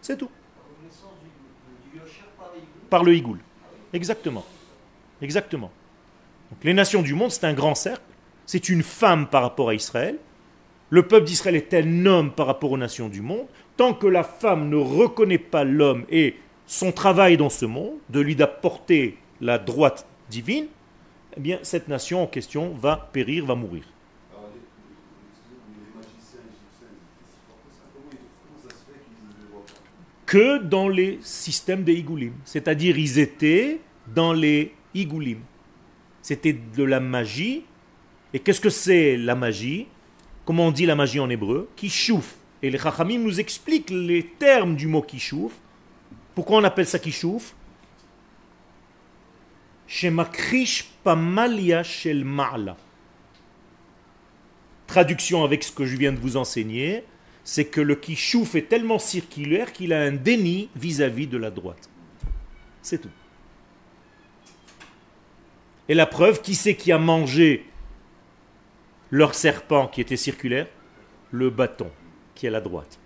[0.00, 0.30] C'est tout.
[2.90, 3.38] Par le igoul.
[3.92, 4.44] Exactement.
[5.20, 5.70] Exactement
[6.62, 8.02] les nations du monde, c'est un grand cercle.
[8.46, 10.18] C'est une femme par rapport à Israël.
[10.90, 13.46] Le peuple d'Israël est un homme par rapport aux nations du monde.
[13.76, 16.36] Tant que la femme ne reconnaît pas l'homme et
[16.66, 20.66] son travail dans ce monde, de lui d'apporter la droite divine,
[21.36, 23.84] eh bien cette nation en question va périr, va mourir.
[30.26, 32.32] Que dans les systèmes des Igoulim.
[32.44, 35.38] C'est-à-dire, ils étaient dans les Igoulim.
[36.22, 37.64] C'était de la magie.
[38.32, 39.88] Et qu'est-ce que c'est la magie?
[40.44, 41.68] Comment on dit la magie en hébreu?
[41.76, 42.36] Kishouf.
[42.62, 45.52] Et les Chachamim nous expliquent les termes du mot kishouf.
[46.34, 47.54] Pourquoi on appelle ça kishouf
[49.86, 52.76] Shemakrish pamalia shel ma'ala.
[54.86, 57.04] Traduction avec ce que je viens de vous enseigner,
[57.44, 61.36] c'est que le kishouf est tellement circulaire qu'il a un déni vis à -vis de
[61.36, 61.90] la droite.
[62.80, 63.10] C'est tout.
[65.88, 67.66] Et la preuve, qui c'est qui a mangé
[69.10, 70.66] leur serpent qui était circulaire?
[71.30, 71.90] Le bâton,
[72.34, 72.98] qui est à la droite.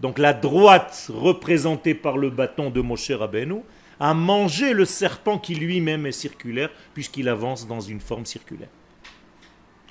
[0.00, 3.62] Donc la droite, représentée par le bâton de Moshe Rabbeinu,
[3.98, 8.68] a mangé le serpent qui lui-même est circulaire, puisqu'il avance dans une forme circulaire.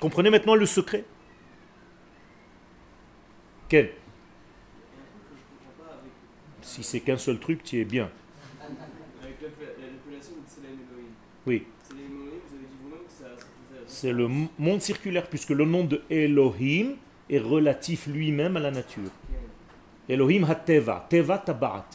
[0.00, 1.04] Comprenez maintenant le secret?
[3.68, 3.92] Quel?
[6.62, 8.10] Si c'est qu'un seul truc, tu es bien.
[11.46, 11.66] Oui
[13.96, 14.28] c'est le
[14.58, 16.96] monde circulaire, puisque le nom de Elohim
[17.30, 19.10] est relatif lui-même à la nature.
[20.06, 21.86] Elohim ha-teva, teva tabat.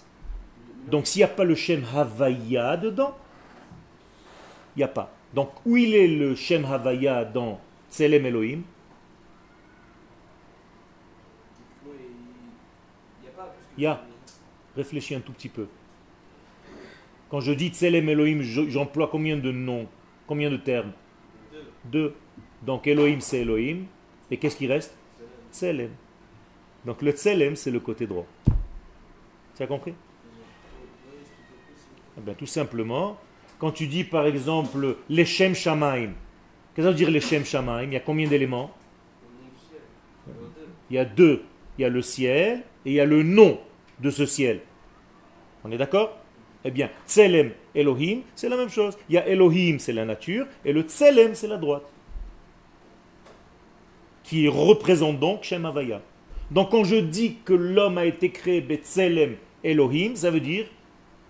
[0.87, 3.15] Donc s'il n'y a pas le Shem Havaya dedans,
[4.75, 5.13] il n'y a pas.
[5.35, 7.61] Donc où il est le Shem Havaya dans
[7.91, 8.63] Tselem Elohim?
[13.77, 14.01] Il y a.
[14.75, 15.67] Réfléchis un tout petit peu.
[17.29, 19.87] Quand je dis Tselem Elohim, j'emploie combien de noms,
[20.25, 20.93] combien de termes?
[21.85, 22.13] Deux.
[22.61, 23.85] Donc Elohim, c'est Elohim.
[24.29, 24.95] Et qu'est-ce qui reste?
[25.51, 25.91] Tselem.
[26.85, 28.25] Donc le Tselem, c'est le côté droit.
[29.55, 29.93] Tu as compris?
[32.17, 33.17] Eh bien, Tout simplement,
[33.59, 36.11] quand tu dis par exemple les Shamaim,
[36.73, 37.83] qu'est-ce que ça veut dire les Shamaim?
[37.83, 38.71] Il y a combien d'éléments?
[40.89, 41.43] Il y a deux.
[41.77, 43.59] Il y a le ciel et il y a le nom
[43.99, 44.61] de ce ciel.
[45.63, 46.17] On est d'accord?
[46.63, 48.97] Eh bien, Tselem, Elohim, c'est la même chose.
[49.09, 51.83] Il y a Elohim, c'est la nature, et le Tselem, c'est la droite.
[54.23, 56.01] Qui représente donc Shem Havaya.
[56.51, 60.65] Donc quand je dis que l'homme a été créé Betselem Elohim, ça veut dire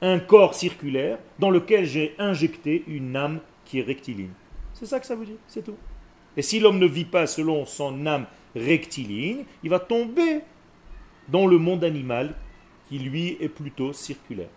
[0.02, 4.32] un corps circulaire dans lequel j'ai injecté une âme qui est rectiligne.
[4.74, 5.78] C'est ça que ça veut dire, c'est tout.
[6.36, 8.26] Et si l'homme ne vit pas selon son âme
[8.56, 10.42] rectiligne, il va tomber
[11.28, 12.34] dans le monde animal
[12.90, 14.50] qui lui est plutôt circulaire.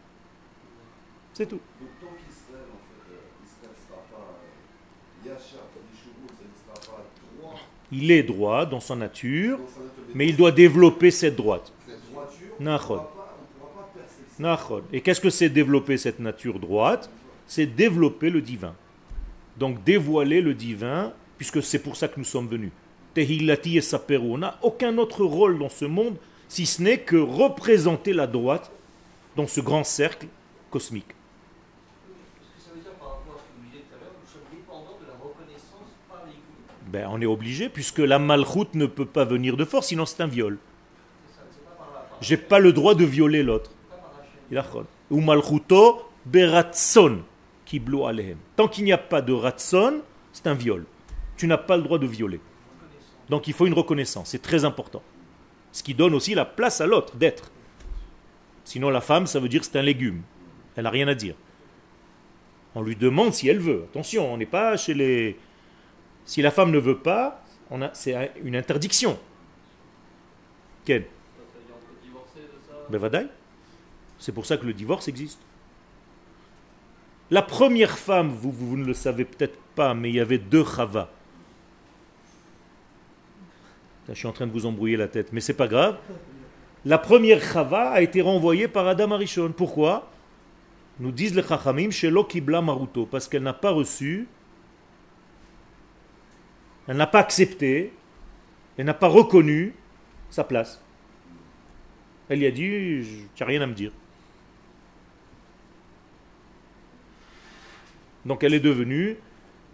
[1.35, 1.61] C'est tout.
[1.81, 4.41] Donc tant qu'Israël, en fait, Israël ne sera pas
[5.27, 7.05] Yachar, Yeshua, ça ne sera pas
[7.39, 7.55] droit
[7.93, 9.59] Il est droit dans sa nature,
[10.15, 11.73] mais il doit développer cette droite.
[14.93, 17.11] Et qu'est-ce que c'est développer cette nature droite?
[17.47, 18.75] C'est développer le divin.
[19.59, 22.71] Donc dévoiler le divin, puisque c'est pour ça que nous sommes venus.
[23.15, 24.33] Tehillati et Saperu.
[24.33, 26.17] On n'a aucun autre rôle dans ce monde,
[26.49, 28.71] si ce n'est que représenter la droite
[29.37, 30.27] dans ce grand cercle
[30.71, 31.07] cosmique.
[31.07, 34.15] Qu'est-ce que ça veut dire par rapport à ce que vous disiez tout à l'heure
[34.21, 36.84] Nous sommes dépendants de la reconnaissance par les coups.
[36.95, 40.23] Ben, on est obligé, puisque la malchoute ne peut pas venir de force, sinon c'est
[40.23, 40.59] un viol.
[42.21, 43.73] J'ai pas le droit de violer l'autre.
[45.11, 47.23] Ou malchuto beratson
[47.65, 48.39] kiblu alehem.
[48.55, 50.03] Tant qu'il n'y a pas de ratson,
[50.33, 50.87] c'est un viol.
[51.37, 52.39] Tu n'as pas le droit de violer.
[53.29, 55.03] Donc il faut une reconnaissance, c'est très important.
[55.73, 57.51] Ce qui donne aussi la place à l'autre d'être.
[58.63, 60.23] Sinon la femme, ça veut dire c'est un légume.
[60.77, 61.35] Elle n'a rien à dire.
[62.77, 63.83] On lui demande si elle veut.
[63.91, 65.37] Attention, on n'est pas chez les...
[66.25, 67.43] Si la femme ne veut pas,
[67.93, 69.19] c'est un- une interdiction.
[70.85, 71.07] Quelle
[72.91, 73.29] Ben.
[74.19, 75.41] C'est pour ça que le divorce existe.
[77.31, 81.11] La première femme, vous, ne le savez peut-être pas, mais il y avait deux Chava.
[84.09, 85.97] Je suis en train de vous embrouiller la tête, mais c'est pas grave.
[86.85, 89.53] La première Chava a été renvoyée par Adam Arishon.
[89.57, 90.11] Pourquoi?
[91.01, 94.29] Nous disent les Chachamim, Shelo Kibla Maruto, parce qu'elle n'a pas reçu,
[96.87, 97.93] elle n'a pas accepté,
[98.77, 99.75] elle n'a pas reconnu
[100.31, 100.81] sa place.
[102.29, 103.93] Elle lui a dit, tu n'as rien à me dire.
[108.25, 109.17] Donc elle est devenue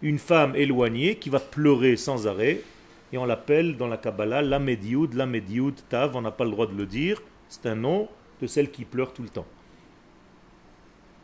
[0.02, 2.60] une femme éloignée qui va pleurer sans arrêt.
[3.12, 6.50] Et on l'appelle dans la Kabbalah la Medioud, la Medioud Tav, on n'a pas le
[6.50, 7.20] droit de le dire.
[7.48, 8.08] C'est un nom
[8.40, 9.46] de celle qui pleure tout le temps.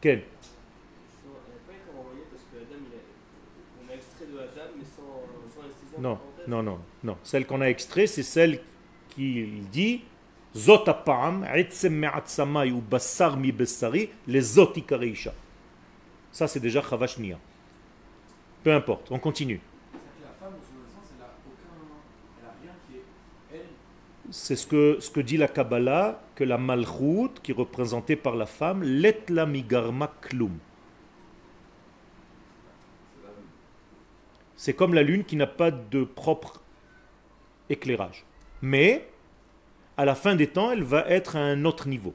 [0.00, 3.00] Quel Justement, elle n'a pas été renvoyée parce que Adam, il a,
[3.82, 5.85] on a extrait de Adam, mais sans, sans anesthésie.
[5.98, 7.16] Non, non, non, non.
[7.22, 8.60] Celle qu'on a extrait, c'est celle
[9.10, 10.02] qui dit
[10.54, 11.46] Zot apam,
[11.90, 12.82] me'atzamai ou
[13.36, 14.42] mi bessari, les.
[16.32, 17.38] Ça, c'est déjà chavashnia.
[18.62, 19.60] Peu importe, on continue.
[24.30, 28.34] C'est ce que, ce que dit la Kabbalah, que la malchout, qui est représentée par
[28.34, 30.58] la femme, letla migarma klum.
[34.56, 36.62] C'est comme la lune qui n'a pas de propre
[37.68, 38.24] éclairage.
[38.62, 39.06] Mais,
[39.96, 42.14] à la fin des temps, elle va être à un autre niveau.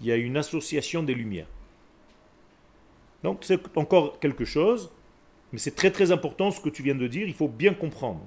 [0.00, 1.48] Il y a une association des lumières.
[3.22, 4.90] Donc c'est encore quelque chose,
[5.52, 8.26] mais c'est très très important ce que tu viens de dire, il faut bien comprendre.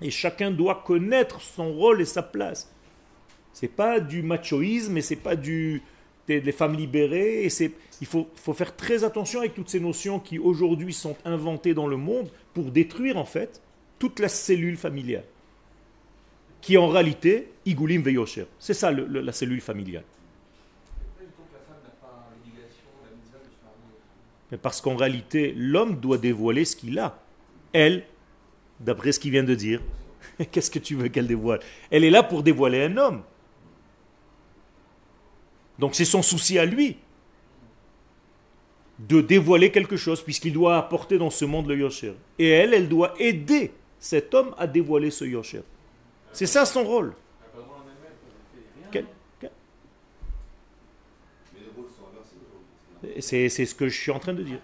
[0.00, 2.72] Et chacun doit connaître son rôle et sa place.
[3.52, 5.82] C'est pas du machoïsme et c'est pas du
[6.38, 7.44] des, femmes libérées.
[7.44, 11.16] Et c'est, il faut, faut faire très attention avec toutes ces notions qui aujourd'hui sont
[11.24, 13.60] inventées dans le monde pour détruire en fait
[13.98, 15.24] toute la cellule familiale.
[16.60, 18.46] Qui en réalité Igulim Veyosher.
[18.58, 20.04] C'est ça la cellule familiale.
[24.50, 27.18] Mais parce qu'en réalité, l'homme doit dévoiler ce qu'il a.
[27.72, 28.04] Elle,
[28.80, 29.80] d'après ce qu'il vient de dire,
[30.50, 31.60] qu'est-ce que tu veux qu'elle dévoile?
[31.90, 33.22] Elle est là pour dévoiler un homme.
[35.80, 36.98] Donc c'est son souci à lui
[38.98, 42.12] de dévoiler quelque chose, puisqu'il doit apporter dans ce monde le Yosher.
[42.38, 45.62] Et elle, elle doit aider cet homme à dévoiler ce Yosher.
[46.34, 47.14] C'est ça son rôle.
[48.92, 49.06] Quel-.
[53.20, 54.58] C'est ce que je suis en train de dire.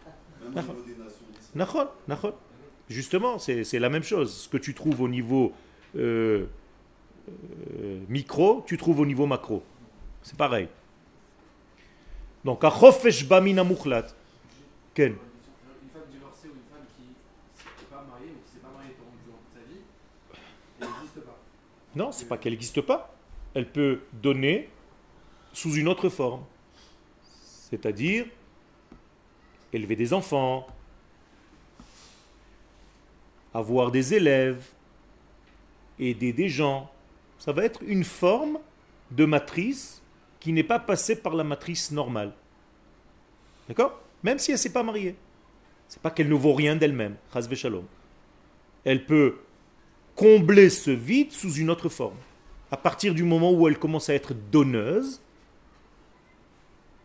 [2.91, 4.35] Justement, c'est la même chose.
[4.35, 5.55] Ce que tu trouves au niveau
[5.97, 6.45] euh,
[7.81, 9.63] euh, micro, tu trouves au niveau macro.
[10.23, 10.69] C'est pareil.
[12.47, 14.07] Donc, achofesh bamina mukhlat.
[14.95, 15.15] Ken.
[15.15, 15.19] Une
[15.93, 19.07] femme divorcée ou une femme qui n'est pas mariée ou qui s'est pas mariée toute
[19.53, 19.81] sa vie,
[20.81, 21.39] elle n'existe pas.
[21.97, 23.13] Non, c'est pas qu'elle n'existe pas.
[23.53, 24.71] Elle peut donner
[25.53, 26.45] sous une autre forme.
[27.69, 28.27] C'est-à-dire
[29.73, 30.69] élever des enfants,
[33.53, 34.65] avoir des élèves,
[35.99, 36.93] aider des gens.
[37.41, 38.61] Ça va être une forme
[39.11, 40.01] de matrice
[40.53, 42.33] n'est pas passée par la matrice normale.
[43.69, 44.01] D'accord?
[44.23, 45.17] Même si elle ne s'est pas mariée.
[45.89, 47.17] C'est pas qu'elle ne vaut rien d'elle-même.
[47.55, 47.85] Shalom.
[48.85, 49.37] Elle peut
[50.15, 52.17] combler ce vide sous une autre forme.
[52.71, 55.21] À partir du moment où elle commence à être donneuse,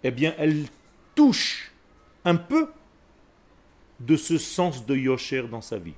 [0.04, 0.66] eh bien, elle
[1.14, 1.72] touche
[2.26, 2.70] un peu
[4.00, 5.94] de ce sens de Yosher dans sa vie.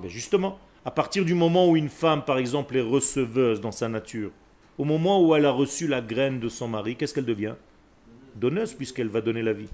[0.00, 3.88] Mais justement, à partir du moment où une femme, par exemple, est receveuse dans sa
[3.88, 4.30] nature,
[4.78, 7.54] au moment où elle a reçu la graine de son mari, qu'est-ce qu'elle devient?
[8.34, 9.68] Donneuse, puisqu'elle va donner la vie.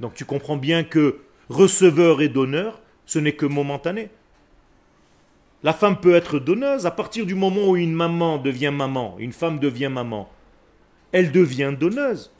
[0.00, 1.18] Donc tu comprends bien que
[1.48, 4.10] receveur et donneur, ce n'est que momentané.
[5.62, 9.32] La femme peut être donneuse à partir du moment où une maman devient maman, une
[9.32, 10.28] femme devient maman.
[11.12, 12.30] Elle devient donneuse.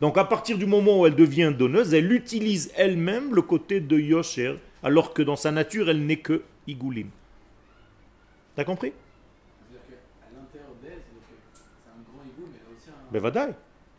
[0.00, 3.98] Donc à partir du moment où elle devient donneuse, elle utilise elle-même le côté de
[3.98, 7.08] Yosher, alors que dans sa nature, elle n'est que Igoulim.
[8.56, 8.92] T'as compris
[9.70, 12.48] C'est-à-dire qu'à l'intérieur d'elle, c'est c'est un grand égout,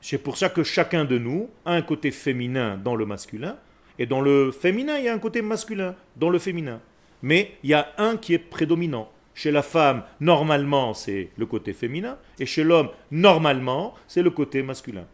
[0.01, 3.57] C'est pour ça que chacun de nous a un côté féminin dans le masculin,
[3.97, 6.81] et dans le féminin, il y a un côté masculin dans le féminin.
[7.21, 9.09] Mais il y a un qui est prédominant.
[9.33, 14.63] Chez la femme, normalement, c'est le côté féminin, et chez l'homme, normalement, c'est le côté
[14.63, 15.05] masculin.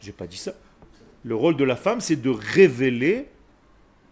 [0.00, 0.52] J'ai pas dit ça.
[1.24, 3.26] Le rôle de la femme, c'est de révéler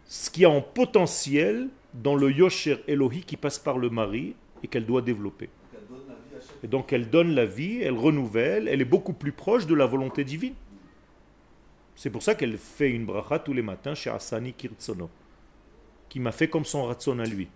[0.04, 4.34] ce qu'il y a en potentiel dans le Yosher Elohi qui passe par le mari
[4.62, 5.46] et qu'elle doit développer.
[5.46, 8.66] Donc elle donne la vie à chaque Et donc elle donne la vie, elle renouvelle,
[8.66, 10.54] elle est beaucoup plus proche de la volonté divine.
[11.94, 15.08] C'est pour ça qu'elle fait une bracha tous les matins chez Asani Kirtsono,
[16.08, 17.46] qui m'a fait comme son ratson à lui.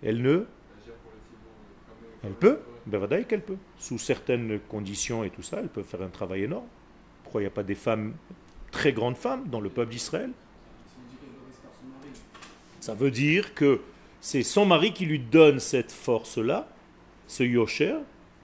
[0.00, 0.46] Elle ne, comme-
[2.22, 3.56] elle peut, ben qu'elle peut.
[3.76, 6.68] Sous certaines conditions et tout ça, elle peut faire un travail énorme.
[7.24, 8.14] Pourquoi il n'y a pas des femmes,
[8.70, 10.30] très grandes femmes, dans le peuple d'Israël?
[12.78, 13.80] Ça veut dire que
[14.24, 16.66] c'est son mari qui lui donne cette force-là,
[17.26, 17.96] ce yosher.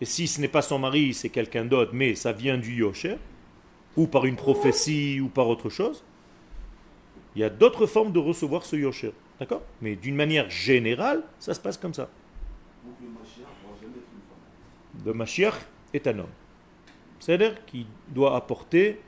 [0.02, 3.16] Et si ce n'est pas son mari, c'est quelqu'un d'autre, mais ça vient du yosher,
[3.96, 6.04] ou par une prophétie, ou par autre chose.
[7.34, 9.14] Il y a d'autres formes de recevoir ce yosher.
[9.38, 9.62] D'accord?
[9.80, 12.10] Mais d'une manière générale, ça se passe comme ça.
[12.84, 15.06] Donc le Mashiach ne pourra jamais être une femme.
[15.06, 15.54] Le Mashiach
[15.94, 16.34] est un homme.
[17.20, 19.00] C'est-à-dire qu'il doit apporter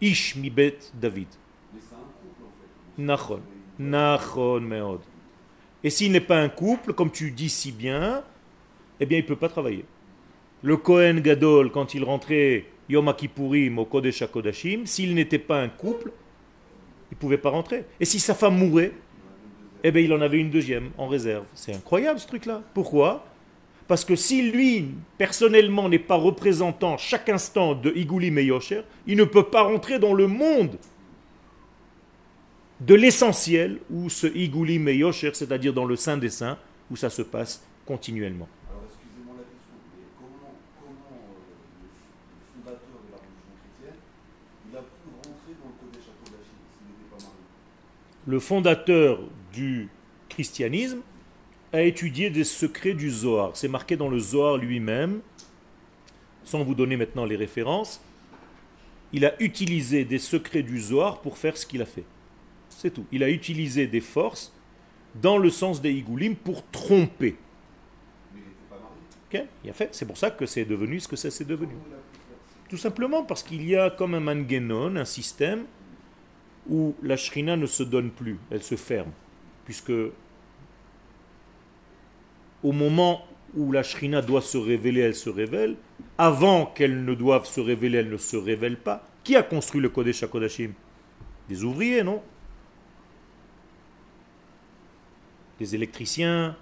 [0.00, 1.28] Ish mibet David.
[1.74, 3.02] Mais c'est un couple en fait.
[3.02, 3.42] Nachon.
[3.78, 5.00] Nachon meod.
[5.84, 8.22] Et s'il n'est pas un couple, comme tu dis si bien,
[9.00, 9.84] eh bien il ne peut pas travailler.
[10.62, 13.88] Le Kohen Gadol, quand il rentrait Yom Kippourim au
[14.84, 16.12] s'il n'était pas un couple,
[17.10, 17.84] il ne pouvait pas rentrer.
[17.98, 18.92] Et si sa femme mourait,
[19.82, 21.44] eh bien il en avait une deuxième en réserve.
[21.54, 22.62] C'est incroyable ce truc-là.
[22.74, 23.24] Pourquoi?
[23.88, 29.16] Parce que si lui, personnellement, n'est pas représentant chaque instant de Igoulim et Yosher, il
[29.16, 30.78] ne peut pas rentrer dans le monde
[32.86, 36.58] de l'essentiel où ce Igoulim et Yosher, c'est-à-dire dans le Saint des Saints,
[36.90, 38.48] où ça se passe continuellement.
[38.68, 41.94] Alors excusez-moi la question, mais comment, comment euh,
[42.34, 44.00] le, fondateur de la religion chrétienne,
[44.68, 47.38] il a pu rentrer dans le Kodesh s'il n'était pas marié?
[48.26, 49.20] Le fondateur
[49.52, 49.88] du
[50.28, 51.00] christianisme
[51.72, 53.52] a étudié des secrets du Zohar.
[53.54, 55.20] C'est marqué dans le Zohar lui-même,
[56.44, 58.00] sans vous donner maintenant les références.
[59.12, 62.04] Il a utilisé des secrets du Zohar pour faire ce qu'il a fait.
[62.78, 63.06] C'est tout.
[63.12, 64.52] Il a utilisé des forces
[65.14, 67.36] dans le sens des Igoulim pour tromper.
[68.32, 68.40] Mais
[69.64, 69.88] il a fait.
[69.92, 71.72] C'est pour ça que c'est devenu ce que ça s'est devenu.
[72.68, 75.64] Tout simplement parce qu'il y a comme un mangenon, un système
[76.68, 79.10] où la shrina ne se donne plus, elle se ferme.
[79.64, 79.92] Puisque
[82.62, 85.76] au moment où la shrina doit se révéler, elle se révèle.
[86.16, 89.06] Avant qu'elle ne doive se révéler, elle ne se révèle pas.
[89.24, 90.72] Qui a construit le Kodesh HaKodashim?
[91.48, 92.22] Des ouvriers, non?
[95.58, 96.56] Des électriciens,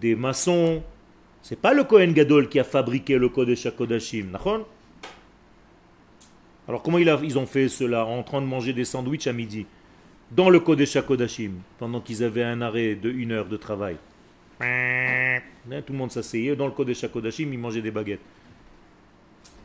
[0.00, 0.82] des maçons.
[1.42, 4.66] C'est pas le Kohen Gadol qui a fabriqué le Kodesh HaKodashim, d'accord?
[6.68, 9.66] Alors comment ils ont fait cela en train de manger des sandwichs à midi
[10.30, 13.96] Dans le Kodesh HaKodashim, pendant qu'ils avaient un arrêt de une heure de travail?
[14.60, 15.40] Hein,
[15.86, 18.20] Tout le monde s'asseyait dans le Kodesh HaKodashim, ils mangeaient des baguettes.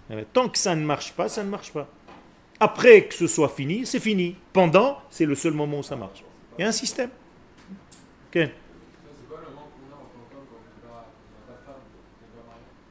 [0.09, 1.89] Eh bien, Tant que ça ne marche pas, ça ne marche pas.
[2.59, 4.36] Après que ce soit fini, c'est fini.
[4.53, 6.24] Pendant, c'est le seul moment où ça marche.
[6.57, 7.09] Il y a un système.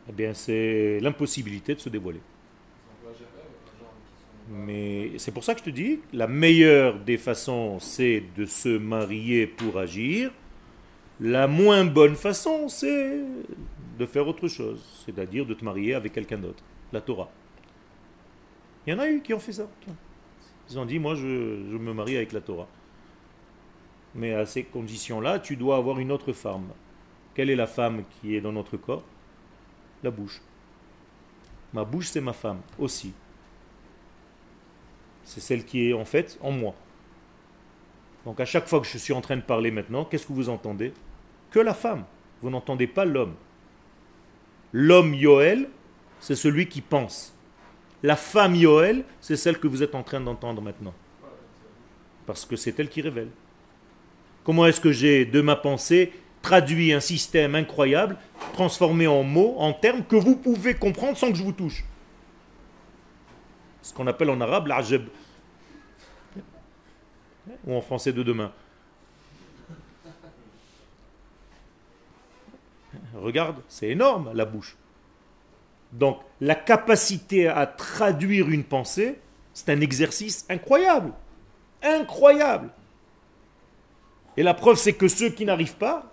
[0.09, 2.21] Eh bien, c'est l'impossibilité de se dévoiler.
[4.49, 8.69] Mais c'est pour ça que je te dis, la meilleure des façons, c'est de se
[8.69, 10.31] marier pour agir.
[11.21, 13.21] La moins bonne façon, c'est
[13.99, 16.63] de faire autre chose, c'est-à-dire de te marier avec quelqu'un d'autre,
[16.93, 17.31] la Torah.
[18.87, 19.69] Il y en a eu qui ont fait ça.
[20.71, 22.69] Ils ont dit, moi, je, je me marie avec la Torah.
[24.15, 26.69] Mais à ces conditions-là, tu dois avoir une autre femme.
[27.35, 29.05] Quelle est la femme qui est dans notre corps?
[30.03, 30.41] La bouche.
[31.73, 33.13] Ma bouche, c'est ma femme aussi.
[35.25, 36.75] C'est celle qui est en fait en moi.
[38.25, 40.49] Donc à chaque fois que je suis en train de parler maintenant, qu'est-ce que vous
[40.49, 40.93] entendez?
[41.51, 42.05] Que la femme.
[42.43, 43.35] Vous n'entendez pas l'homme.
[44.73, 45.69] L'homme Yoel,
[46.21, 47.35] c'est celui qui pense.
[48.03, 50.95] La femme Yoel, c'est celle que vous êtes en train d'entendre maintenant.
[52.27, 53.31] Parce que c'est elle qui révèle.
[54.45, 56.13] Comment est-ce que j'ai, de ma pensée,
[56.43, 58.17] traduit un système incroyable,
[58.53, 61.85] transformé en mots, en termes que vous pouvez comprendre sans que je vous touche?
[63.83, 65.07] Ce qu'on appelle en arabe l'ajeb.
[67.67, 68.53] Ou en français de demain.
[73.15, 74.77] Regarde, c'est énorme la bouche.
[75.93, 79.19] Donc la capacité à traduire une pensée,
[79.53, 81.13] c'est un exercice incroyable.
[81.83, 82.71] Incroyable.
[84.37, 86.13] Et la preuve, c'est que ceux qui n'arrivent pas,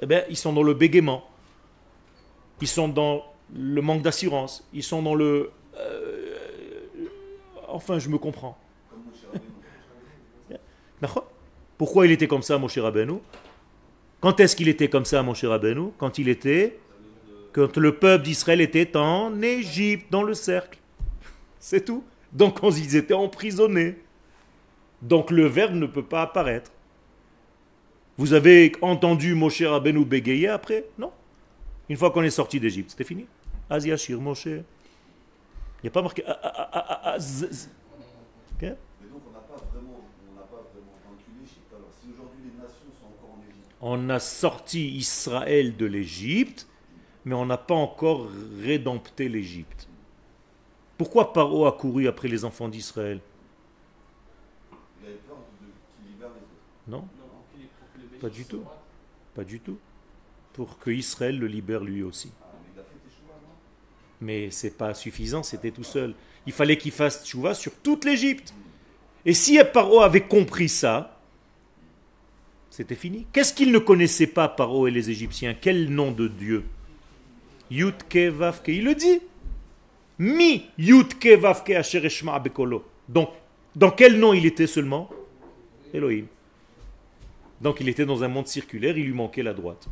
[0.00, 1.28] eh bien, ils sont dans le bégaiement.
[2.60, 3.24] Ils sont dans
[3.54, 4.66] le manque d'assurance.
[4.72, 5.50] Ils sont dans le...
[5.76, 6.36] euh,
[7.68, 8.58] enfin, je me comprends.
[11.78, 13.14] Pourquoi il était comme ça, mon cher Rabbeinu
[14.20, 16.78] Quand est-ce qu'il était comme ça, mon cher Rabbeinu Quand il était...
[17.52, 20.78] Quand le peuple d'Israël était en Égypte, dans le cercle.
[21.58, 22.02] C'est tout.
[22.32, 23.96] Donc quand ils étaient emprisonnés.
[25.02, 26.71] Donc le verbe ne peut pas apparaître.
[28.22, 31.10] Vous avez entendu Moshe Rabbeinu bégayer après Non.
[31.88, 33.26] Une fois qu'on est sorti d'Égypte, c'était fini.
[33.68, 34.46] Aziashir Moshe.
[34.46, 34.62] Il
[35.82, 36.22] n'y a pas marqué...
[36.24, 36.38] Mais donc
[39.26, 41.72] on n'a pas vraiment, on n'a pas vraiment vaincu l'Égypte.
[41.74, 46.68] Alors si aujourd'hui les nations sont encore en Égypte, On a sorti Israël de l'Égypte,
[47.24, 48.28] mais on n'a pas encore
[48.60, 49.88] rédempté l'Égypte.
[50.96, 53.18] Pourquoi Paro a couru après les enfants d'Israël?
[55.00, 55.66] Il avait peur de,
[55.96, 56.52] qu'il libère les autres.
[56.86, 57.08] Non,
[58.22, 58.62] Pas du tout.
[59.34, 59.78] pas du tout.
[60.52, 62.30] Pour que Israël le libère lui aussi.
[64.20, 66.14] Mais c'est pas suffisant, c'était tout seul.
[66.46, 68.54] Il fallait qu'il fasse tchouva sur toute l'Égypte.
[69.26, 71.18] Et si Paro avait compris ça,
[72.70, 73.26] c'était fini.
[73.32, 75.56] Qu'est-ce qu'ils ne connaissaient pas, Paro et les Égyptiens?
[75.60, 76.64] Quel nom de Dieu?
[77.72, 79.20] Yutke Vavke, il le dit.
[80.18, 82.84] Mi Yutke Vavke Asher Eshma Bekolo.
[83.08, 83.30] Donc,
[83.74, 85.10] dans quel nom il était seulement?
[85.92, 86.26] Elohim.
[87.62, 89.88] Donc il était dans un monde circulaire, il lui manquait la droite.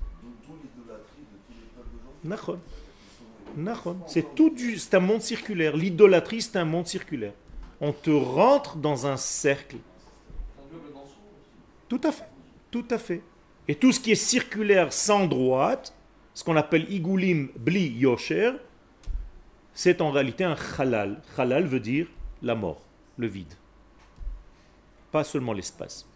[4.06, 5.76] C'est tout du, c'est un monde circulaire.
[5.76, 7.32] L'idolâtrie, c'est un monde circulaire.
[7.80, 9.76] On te rentre dans un cercle.
[11.88, 12.28] Tout à fait.
[12.70, 13.22] Tout à fait.
[13.68, 15.94] Et tout ce qui est circulaire sans droite,
[16.34, 18.52] ce qu'on appelle igulim bli yosher,
[19.72, 21.22] c'est en réalité un halal.
[21.38, 22.08] Halal veut dire
[22.42, 22.82] la mort,
[23.16, 23.54] le vide.
[25.12, 26.06] Pas seulement l'espace.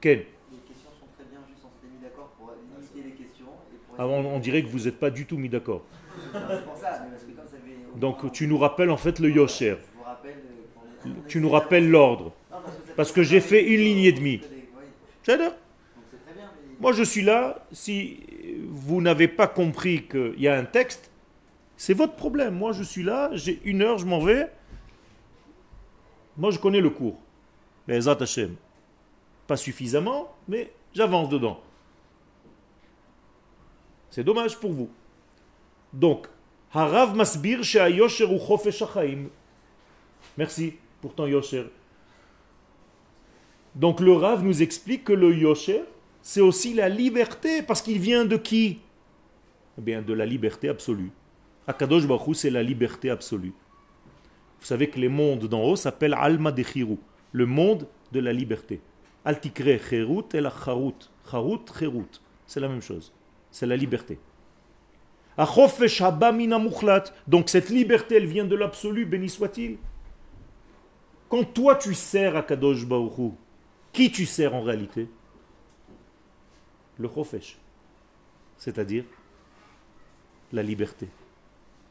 [0.00, 3.46] Ken Les questions sont très bien, juste on s'était mis d'accord pour limiter les questions.
[3.72, 5.82] Et pour Ah, on, on dirait que vous n'êtes pas du tout mis d'accord.
[6.32, 7.94] Non, C'est pour ça, mais parce que comme ça fait.
[7.94, 9.76] au Donc tu nous rappelles en fait le yosher.
[11.06, 12.32] Euh, Tu nous rappelles l'ordre.
[12.96, 14.40] Parce que j'ai fait une ligne et demie.
[15.22, 15.38] C'est
[16.80, 17.64] Moi, je suis là.
[17.70, 18.20] Si
[18.68, 21.10] vous n'avez pas compris qu'il y a un texte,
[21.76, 22.54] c'est votre problème.
[22.54, 23.30] Moi, je suis là.
[23.34, 24.50] J'ai une heure, je m'en vais.
[26.36, 27.20] Moi, je connais le cours.
[27.86, 28.56] Les Hashem.
[29.48, 31.60] Pas suffisamment, mais j'avance dedans.
[34.10, 34.90] C'est dommage pour vous.
[35.92, 36.28] Donc,
[36.72, 39.28] Harav Masbir She'ayosher u Chofesh HaChaim.
[40.36, 41.64] Merci pour ton Yosher.
[43.74, 45.84] Donc le Rav nous explique que le Yosher,
[46.20, 48.80] c'est aussi la liberté, parce qu'il vient de qui?
[49.78, 51.12] Eh bien, de la liberté absolue.
[51.66, 53.52] Akadosh Baruch c'est la liberté absolue.
[54.60, 56.98] Vous savez que les mondes d'en haut s'appellent Alma de Chirou,
[57.32, 58.80] le monde de la liberté.
[59.28, 61.10] Et la Charut.
[62.46, 63.12] C'est la même chose.
[63.50, 64.18] C'est la liberté.
[67.26, 69.78] Donc cette liberté, elle vient de l'absolu, béni soit-il.
[71.28, 73.30] Quand toi tu sers à Kadosh Hu,
[73.92, 75.08] qui tu sers en réalité?
[76.98, 77.58] Le Chofesh.
[78.56, 79.04] C'est-à-dire
[80.52, 81.08] la liberté.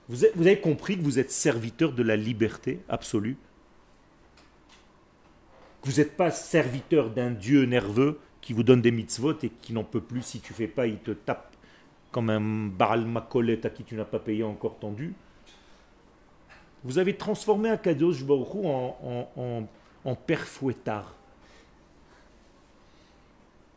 [0.10, 3.38] Vous avez, compris que vous êtes serviteur de la liberté absolue?
[5.88, 9.86] Vous n'êtes pas serviteur d'un Dieu nerveux qui vous donne des mitzvot et qui n'en
[9.86, 10.22] peut plus.
[10.22, 11.56] Si tu fais pas, il te tape
[12.12, 15.14] comme un Baal Makolet à qui tu n'as pas payé encore ton dû.
[16.84, 19.68] Vous avez transformé Baruch Hu en, en, en,
[20.04, 21.16] en père fouettard.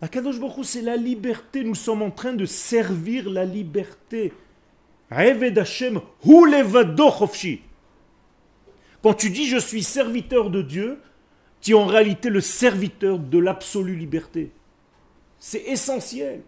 [0.00, 1.62] Akadosh Baruch c'est la liberté.
[1.62, 4.32] Nous sommes en train de servir la liberté.
[9.02, 10.98] Quand tu dis je suis serviteur de Dieu,
[11.60, 14.50] tu es en réalité le serviteur de l'absolue liberté.
[15.38, 16.42] C'est essentiel.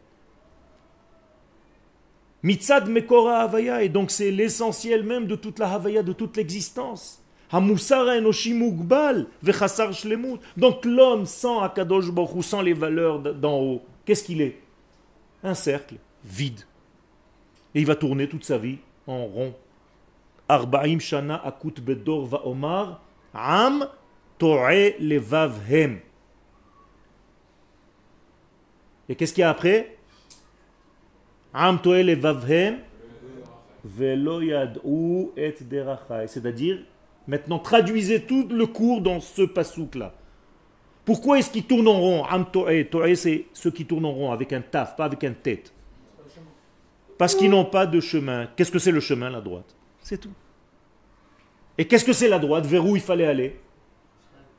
[2.42, 7.22] Mitzad Mekora Havaya, et donc c'est l'essentiel même de toute la Havaya, de toute l'existence.
[10.56, 14.58] Donc l'homme sans Akadosh Baruch sans les valeurs d'en haut, qu'est-ce qu'il est?
[15.44, 16.62] Un cercle vide.
[17.74, 19.54] Et il va tourner toute sa vie en rond.
[20.48, 23.02] Arba'im shana akut bedor va omar,
[23.34, 23.86] am
[29.08, 29.96] Et qu'est-ce qu'il y a après?
[31.54, 32.78] Am to'e levavhem
[33.84, 36.28] velo yad'u et derachai.
[36.28, 36.78] C'est-à-dire,
[37.26, 40.14] maintenant traduisez tout le cours dans ce pasouk là.
[41.04, 42.24] Pourquoi est-ce qu'ils tournent en rond?
[42.24, 42.46] Am
[43.16, 45.72] c'est ceux qui tournent en rond avec un taf, pas avec un tête.
[47.18, 48.48] Parce qu'ils n'ont pas de chemin.
[48.56, 49.76] Qu'est-ce que c'est le chemin, la droite?
[50.00, 50.32] C'est tout.
[51.78, 52.66] Et qu'est-ce que c'est la droite?
[52.66, 53.60] Vers où il fallait aller?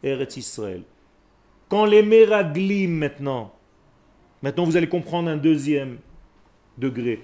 [0.03, 0.83] Eretz Israël.
[1.69, 3.53] Quand les Meraglim maintenant,
[4.41, 5.97] maintenant vous allez comprendre un deuxième
[6.77, 7.21] degré,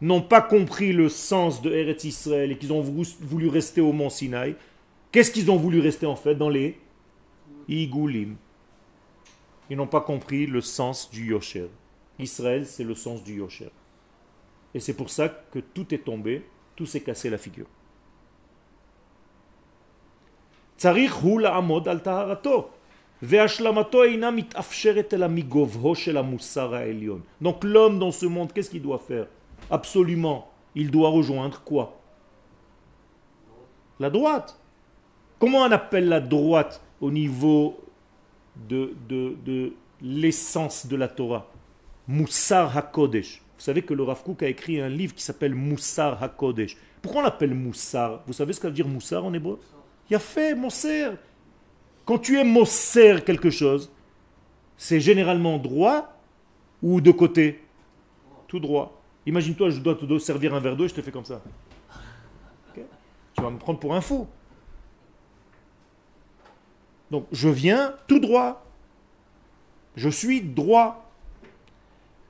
[0.00, 3.92] n'ont pas compris le sens de Eretz Israël et qu'ils ont voulu, voulu rester au
[3.92, 4.56] mont Sinaï,
[5.10, 6.78] qu'est-ce qu'ils ont voulu rester en fait dans les
[7.68, 8.36] Igoulim
[9.68, 11.68] Ils n'ont pas compris le sens du Yosher.
[12.18, 13.70] Israël, c'est le sens du Yosher.
[14.74, 16.44] Et c'est pour ça que tout est tombé,
[16.76, 17.66] tout s'est cassé la figure.
[20.77, 22.67] צריך הוא לעמוד על טהרתו,
[23.21, 27.21] והשלמתו אינה מתאפשרת אלא מגובהו של המוסר העליון.
[27.43, 29.27] Donc l'homme dans ce monde, qu'est-ce qu'il doit faire
[29.71, 31.99] Absolument, il doit rejoindre quoi
[33.99, 34.59] La droite.
[35.39, 37.77] Comment on appelle la droite au niveau
[38.55, 41.47] de, de, de l'essence de la Torah
[42.07, 43.41] Moussar HaKodesh.
[43.57, 46.75] Vous savez que le Rav Kook a écrit un livre qui s'appelle Moussar HaKodesh.
[47.01, 49.59] Pourquoi on l'appelle Moussar Vous savez ce que ça veut dire Moussar en hébreu
[50.10, 51.10] Il a fait Mosser.
[52.04, 53.90] Quand tu es Mosser quelque chose,
[54.76, 56.16] c'est généralement droit
[56.82, 57.62] ou de côté?
[58.46, 59.02] Tout droit.
[59.26, 61.42] Imagine-toi, je dois te servir un verre d'eau et je te fais comme ça.
[62.74, 64.26] Tu vas me prendre pour un fou.
[67.10, 68.64] Donc je viens tout droit.
[69.96, 71.10] Je suis droit.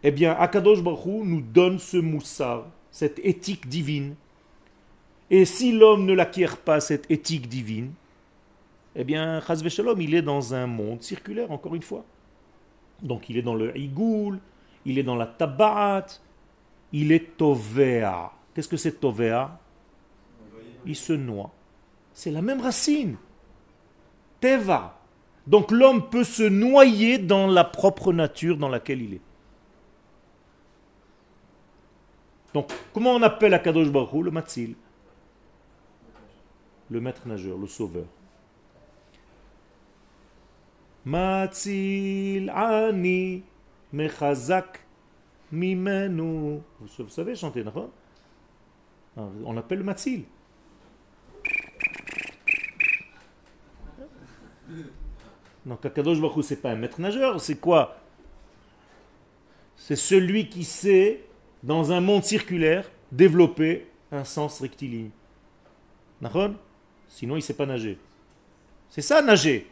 [0.02, 4.14] Eh bien, Akadosh Baruch nous donne ce moussar, cette éthique divine.
[5.30, 7.92] Et si l'homme ne l'acquiert pas, cette éthique divine,
[8.96, 12.04] eh bien, Chaz Shalom, il est dans un monde circulaire, encore une fois.
[13.02, 14.40] Donc il est dans le Igoul,
[14.84, 16.06] il est dans la Tabat,
[16.92, 18.32] il est Tovea.
[18.54, 19.60] Qu'est-ce que c'est Tovea?
[20.86, 21.52] Il se noie.
[22.12, 23.16] C'est la même racine.
[24.40, 24.98] Teva.
[25.46, 29.20] Donc l'homme peut se noyer dans la propre nature dans laquelle il est.
[32.54, 34.74] Donc, comment on appelle Akadosh Baruch Hu Le Matzil?
[36.90, 38.06] Le maître nageur, le sauveur.
[41.04, 43.42] Matzil ani
[43.92, 44.84] mechazak
[45.52, 46.60] mimenu.
[46.80, 47.90] Vous savez chanter, d'accord
[49.16, 50.24] On l'appelle le Matzil.
[55.64, 57.96] Donc Akadosh Baruch c'est pas un maître nageur, c'est quoi?
[59.76, 61.24] C'est celui qui sait
[61.62, 65.10] dans un monde circulaire, développer un sens rectiligne.
[66.20, 66.50] D'accord?
[67.08, 67.98] Sinon, il ne sait pas nager.
[68.90, 69.66] C'est ça, nager.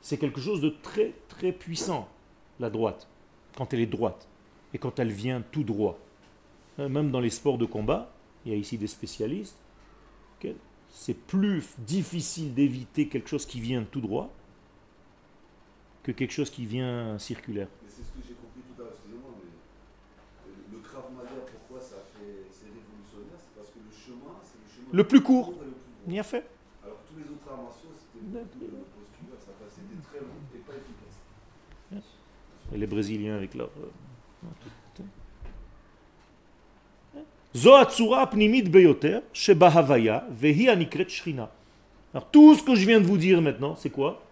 [0.00, 2.08] C'est quelque chose de très, très puissant,
[2.58, 3.06] la droite,
[3.56, 4.26] quand elle est droite
[4.74, 5.98] et quand elle vient tout droit.
[6.78, 8.12] Euh, Même dans les sports de combat,
[8.44, 9.56] il y a ici des spécialistes,
[10.92, 14.28] c'est plus difficile d'éviter quelque chose qui vient tout droit
[16.02, 17.68] que quelque chose qui vient circulaire
[18.34, 19.52] compris tout à l'heure, excusez-moi, mais
[20.50, 24.58] euh, le Krav Maga, pourquoi ça fait, c'est révolutionnaire C'est parce que le chemin, c'est
[24.92, 25.54] le plus court.
[26.06, 26.44] Bien fait.
[26.82, 32.10] Alors tous les autres arts c'était posture, ça passait des très longs et pas efficaces.
[32.72, 33.70] Et les Brésiliens avec leur.
[33.78, 33.90] Euh,
[42.14, 44.22] Alors tout ce que je viens de vous dire maintenant, c'est quoi?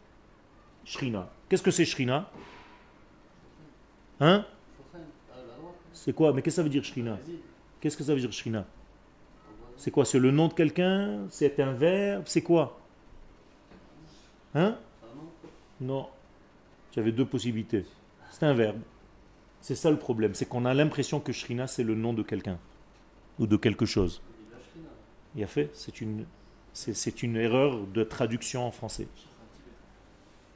[0.85, 1.29] Shrina.
[1.49, 2.31] Qu'est-ce que c'est Shrina?
[4.21, 4.45] Hein?
[5.93, 6.33] C'est quoi?
[6.33, 7.19] Mais qu'est-ce que ça veut dire Shrina?
[7.81, 8.65] Qu'est-ce que ça veut dire Shrina?
[9.79, 11.27] C'est quoi C'est le nom de quelqu'un?
[11.31, 12.25] C'est un verbe?
[12.27, 12.79] C'est quoi?
[14.55, 14.77] Hein?
[15.81, 16.09] Non.
[16.93, 17.87] J'avais deux possibilités.
[18.31, 18.81] C'est un verbe.
[19.61, 22.59] C'est ça le problème, c'est qu'on a l'impression que Shrina c'est le nom de quelqu'un
[23.39, 24.23] ou de quelque chose.
[25.35, 26.25] Il a fait, c'est une,
[26.73, 29.09] c'est, une erreur de traduction en français.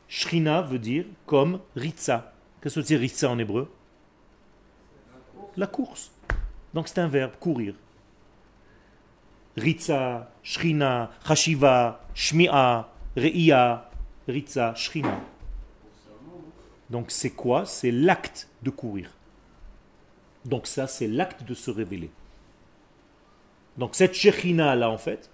[0.09, 2.33] Shrina veut dire comme Ritza.
[2.61, 3.71] Qu'est-ce que veut dire Ritza en hébreu?
[5.57, 6.13] La course.
[6.75, 7.75] Donc c'est un verbe, courir.
[9.57, 13.91] Ritza, Shrina, Hashiva, Shmi'a, Re'ia,
[14.29, 15.21] Ritza, Shrina.
[16.91, 17.65] Donc c'est quoi?
[17.65, 19.11] C'est l'acte de courir.
[20.45, 22.11] Donc ça, c'est l'acte de se révéler.
[23.79, 25.31] Donc cette Shekhinah là, en fait,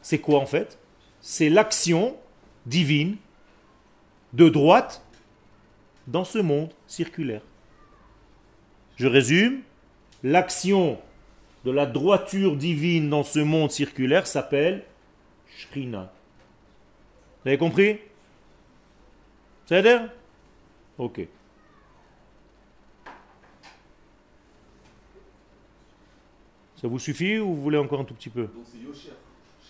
[0.00, 0.78] c'est quoi en fait?
[1.20, 2.16] C'est l'action
[2.64, 3.16] divine
[4.32, 5.02] de droite
[6.06, 7.42] dans ce monde circulaire.
[8.96, 9.60] Je résume,
[10.22, 10.98] l'action
[11.64, 14.84] de la droiture divine dans ce monde circulaire s'appelle
[15.56, 16.12] Shrina.
[17.42, 17.98] Vous avez compris?
[19.66, 20.08] C'est-à-dire?
[20.98, 21.20] Ok.
[26.80, 28.42] Ça vous suffit ou vous voulez encore un tout petit peu?
[28.42, 29.12] Donc Yosher.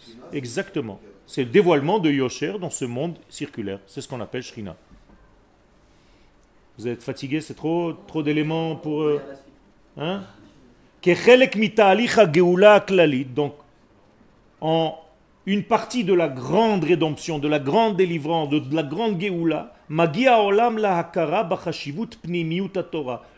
[0.03, 1.01] Shrina, Exactement.
[1.27, 3.81] C'est le dévoilement de Yosher dans ce monde circulaire.
[3.87, 4.77] C'est ce qu'on appelle Shrina.
[6.79, 9.03] Vous êtes fatigué C'est trop, trop d'éléments pour...
[9.03, 9.21] euh.
[9.97, 10.23] Hein?
[13.25, 13.55] donc
[14.61, 14.99] en
[15.47, 19.73] une partie de la grande rédemption, de la grande délivrance, de la grande Geoula,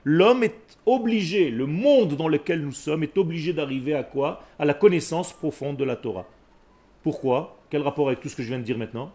[0.05, 4.43] L'homme est obligé, le monde dans lequel nous sommes est obligé d'arriver à quoi?
[4.59, 6.27] À la connaissance profonde de la Torah.
[7.05, 7.57] Pourquoi?
[7.71, 9.13] Quel rapport avec tout ce que je viens de dire maintenant?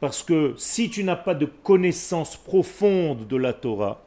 [0.00, 4.02] Parce que si tu n'as pas de connaissance profonde de la Torah,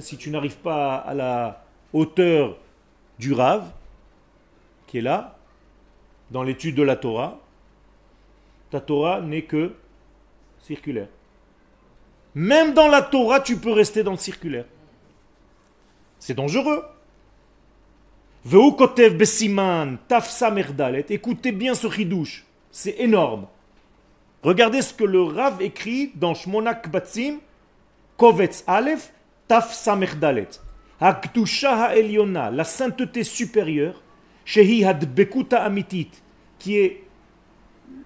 [0.00, 2.56] si tu n'arrives pas à la hauteur
[3.18, 3.70] du Rav,
[4.86, 5.36] qui est là,
[6.30, 7.38] dans l'étude de la Torah,
[8.70, 9.72] ta Torah n'est que
[10.60, 11.08] circulaire.
[12.34, 14.66] Même dans la Torah, tu peux rester dans le circulaire.
[16.18, 16.84] C'est dangereux.
[18.44, 21.06] Veu kotev besiman taf samer dalet.
[21.08, 22.44] Écoutez bien ce chidouche.
[22.70, 23.46] C'est énorme.
[24.42, 27.38] Regardez ce que le Rav écrit dans Shmonak Batsim,
[28.16, 29.12] Kovetz Aleph,
[29.48, 30.60] Taf Samer Dalet.
[31.00, 34.02] Hakdusha ha'elyona, la sainteté supérieure,
[34.44, 36.10] Shehi hadbekuta amitit,
[36.58, 37.04] qui est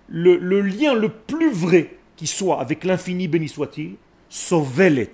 [0.09, 3.97] le, lien le plus vrai qui soit avec l'infini, béni soit-il,
[4.28, 5.12] Sovelet.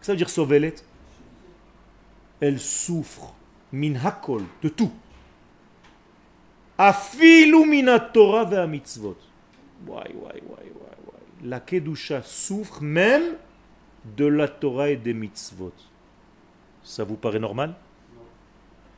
[0.00, 0.74] Ça veut dire Sovelet?
[2.40, 3.34] Elle souffre,
[3.72, 4.92] min hakol, de tout.
[6.76, 9.16] Afilu min Torah mitzvot.
[11.42, 13.36] La Kedusha souffre même
[14.16, 15.72] de la Torah et des mitzvot.
[16.82, 17.74] Ça vous paraît normal?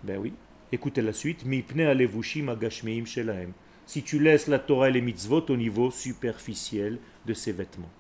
[0.03, 0.33] Ben oui.
[0.73, 1.45] Écoutez la suite.
[1.47, 3.53] Shelahem.
[3.87, 7.91] Si tu laisses la Torah et les mitzvot au niveau superficiel de ses vêtements.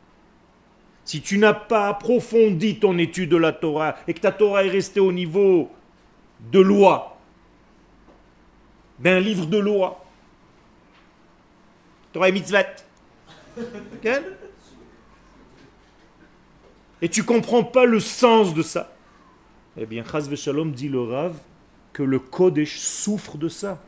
[1.04, 4.70] Si tu n'as pas approfondi ton étude de la Torah et que ta Torah est
[4.70, 5.70] restée au niveau
[6.50, 7.16] de loi,
[8.98, 10.04] d'un livre de loi,
[12.12, 12.58] Torah et mitzvot,
[17.02, 18.92] et tu comprends pas le sens de ça,
[19.76, 21.34] eh bien, Chaz Shalom dit le Rav
[21.92, 23.82] que le Kodesh souffre de ça.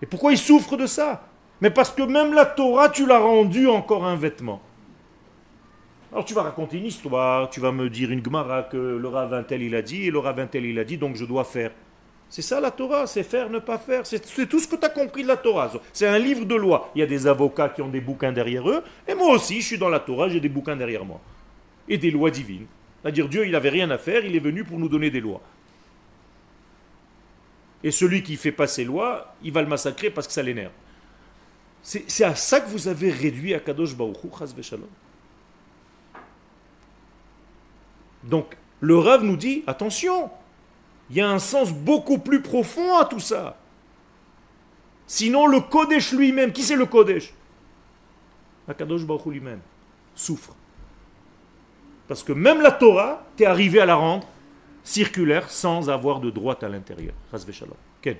[0.00, 1.28] Et pourquoi il souffre de ça?
[1.60, 4.60] Mais parce que même la Torah, tu l'as rendue encore un vêtement.
[6.12, 9.32] Alors tu vas raconter une histoire, tu vas me dire une Gemara que le Rav
[9.32, 11.24] un tel il a dit, et le Rav un tel il a dit, donc je
[11.24, 11.70] dois faire.
[12.28, 14.06] C'est ça la Torah, c'est faire, ne pas faire.
[14.06, 15.70] C'est tout ce que tu as compris de la Torah.
[15.92, 16.90] C'est un livre de loi.
[16.94, 19.66] Il y a des avocats qui ont des bouquins derrière eux, et moi aussi, je
[19.66, 21.20] suis dans la Torah, j'ai des bouquins derrière moi
[21.88, 22.66] et des lois divines.
[23.00, 25.40] C'est-à-dire Dieu, il n'avait rien à faire, il est venu pour nous donner des lois.
[27.82, 30.72] Et celui qui fait pas ses lois, il va le massacrer parce que ça l'énerve.
[31.82, 34.86] C'est à ça que vous avez réduit Akadosh Baruch Hu, Chas v'Shalom.
[38.22, 40.30] Donc, le Rav nous dit, attention,
[41.10, 43.58] il y a un sens beaucoup plus profond à tout ça.
[45.08, 47.34] Sinon, le Kodesh lui-même, qui c'est le Kodesh?
[48.68, 49.60] Akadosh Baruch lui-même
[50.14, 50.54] souffre.
[52.12, 54.28] Parce que même la Torah, tu es arrivé à la rendre
[54.84, 57.14] circulaire sans avoir de droite à l'intérieur.
[57.30, 57.72] Chas v'Shalom.
[58.02, 58.18] Ken.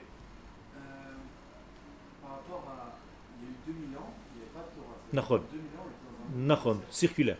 [2.22, 2.97] Par rapport à.
[3.36, 4.97] Il y a eu 2000 ans, il n'y avait pas de Torah.
[5.12, 5.45] Nachon.
[5.45, 6.47] 2000 ans, on était dans un.
[6.49, 7.36] Nachon, circulaire.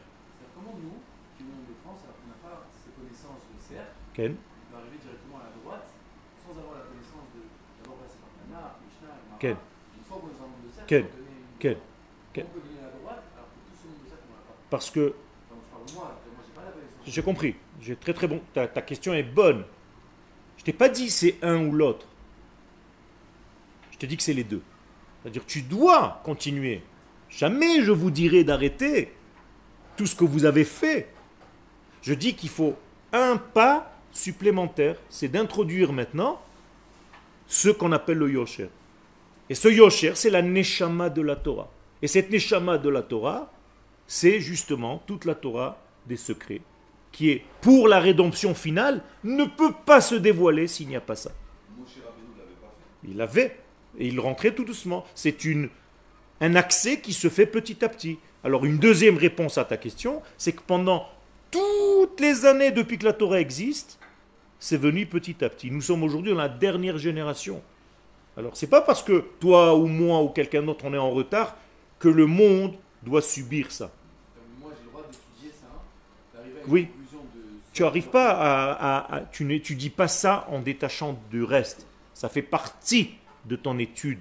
[0.53, 1.01] Comment nous,
[1.41, 5.01] qui venons de France, alors qu'on n'a pas ces connaissances de cercle, on peut arriver
[5.01, 5.89] directement à la droite
[6.37, 7.49] sans avoir la connaissance de.
[7.81, 9.41] D'abord passer par Tana, Mishnah, Gemara.
[9.41, 11.57] Quel Une fois qu'on est dans le monde de cercle, Quel on peut donner une.
[11.57, 14.37] Quel On Quel peut donner la droite, alors que tout ce monde de cercle, on
[14.37, 14.53] n'a pas.
[14.69, 15.17] Parce que,
[15.49, 16.21] Enfin, je parle de moi, moi
[17.07, 19.65] j'ai compris, j'ai très très bon, ta, ta question est bonne.
[20.57, 22.07] Je t'ai pas dit c'est un ou l'autre.
[23.91, 24.63] Je te dis que c'est les deux.
[25.23, 26.83] C'est-à-dire tu dois continuer.
[27.29, 29.13] Jamais je vous dirai d'arrêter.
[29.97, 31.09] tout ce que vous avez fait.
[32.03, 32.75] Je dis qu'il faut
[33.13, 36.41] un pas supplémentaire, c'est d'introduire maintenant
[37.47, 38.69] ce qu'on appelle le yosher.
[39.49, 41.71] Et ce yosher, c'est la neshama de la Torah.
[42.01, 43.53] Et cette neshama de la Torah,
[44.07, 46.61] c'est justement toute la Torah des secrets,
[47.13, 51.15] qui est pour la rédemption finale, ne peut pas se dévoiler s'il n'y a pas
[51.15, 51.31] ça.
[53.05, 53.59] Il l'avait,
[53.99, 55.05] et il rentrait tout doucement.
[55.15, 55.69] C'est une,
[56.41, 58.19] un accès qui se fait petit à petit.
[58.45, 61.07] Alors une deuxième réponse à ta question, c'est que pendant
[61.51, 63.99] toutes les années depuis que la Torah existe,
[64.59, 65.71] c'est venu petit à petit.
[65.71, 67.63] Nous sommes aujourd'hui dans la dernière génération.
[68.37, 71.57] Alors c'est pas parce que toi ou moi ou quelqu'un d'autre on est en retard
[71.99, 73.91] que le monde doit subir ça.
[74.61, 76.89] Moi, j'ai le droit d'étudier ça, une Oui.
[77.73, 81.87] Tu n'arrives pas à, tu n'étudies pas ça en détachant du reste.
[82.13, 83.13] Ça fait partie
[83.47, 84.21] de ton étude.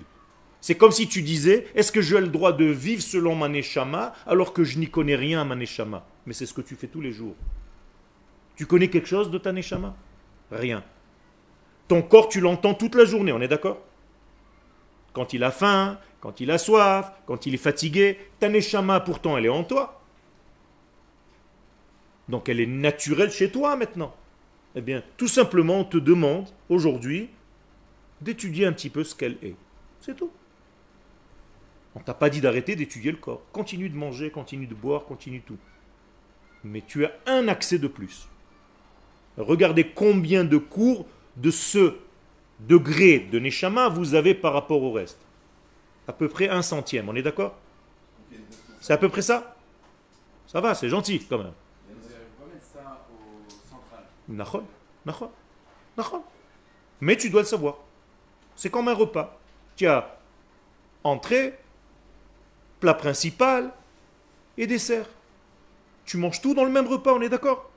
[0.61, 4.13] C'est comme si tu disais, est-ce que j'ai le droit de vivre selon ma neshama
[4.27, 6.87] alors que je n'y connais rien à ma neshama Mais c'est ce que tu fais
[6.87, 7.35] tous les jours.
[8.55, 9.95] Tu connais quelque chose de ta neshama
[10.51, 10.83] Rien.
[11.87, 13.79] Ton corps, tu l'entends toute la journée, on est d'accord?
[15.13, 19.37] Quand il a faim, quand il a soif, quand il est fatigué, ta neshama pourtant
[19.37, 20.00] elle est en toi.
[22.31, 24.15] Donc elle est naturelle chez toi maintenant.
[24.73, 27.29] Eh bien, tout simplement, on te demande aujourd'hui
[28.21, 29.55] d'étudier un petit peu ce qu'elle est.
[29.99, 30.31] C'est tout.
[31.93, 33.41] On t'a pas dit d'arrêter d'étudier le corps.
[33.51, 35.57] Continue de manger, continue de boire, continue tout.
[36.63, 38.29] Mais tu as un accès de plus.
[39.37, 41.05] Regardez combien de cours
[41.35, 41.97] de ce
[42.61, 45.19] degré de Neshama vous avez par rapport au reste.
[46.07, 47.57] À peu près un centième, on est d'accord?
[48.79, 49.57] C'est à peu près ça?
[50.47, 51.53] Ça va, c'est gentil quand même.
[51.87, 54.03] Vous n'allez pas mettre ça au central.
[54.31, 54.63] Nachon,
[55.05, 55.29] nachon,
[55.97, 56.23] nachon.
[57.01, 57.75] Mais tu dois le savoir.
[58.55, 59.39] C'est comme un repas.
[59.75, 60.17] Tu as
[61.03, 61.57] entrée,
[62.79, 63.71] plat principal
[64.57, 65.05] et dessert.
[66.05, 67.69] Tu manges tout dans le même repas, on est d'accord?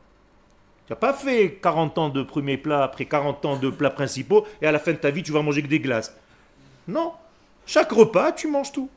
[0.87, 4.47] Tu n'as pas fait 40 ans de premier plat après 40 ans de plats principaux
[4.61, 6.15] et à la fin de ta vie tu vas manger que des glaces.
[6.87, 7.15] Non.
[7.67, 8.91] Chaque repas, tu manges tout.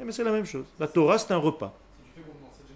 [0.00, 0.64] Eh, Mais c'est la même chose.
[0.78, 1.74] La Torah, c'est un repas.
[1.98, 2.66] Si tu fais comme dans cette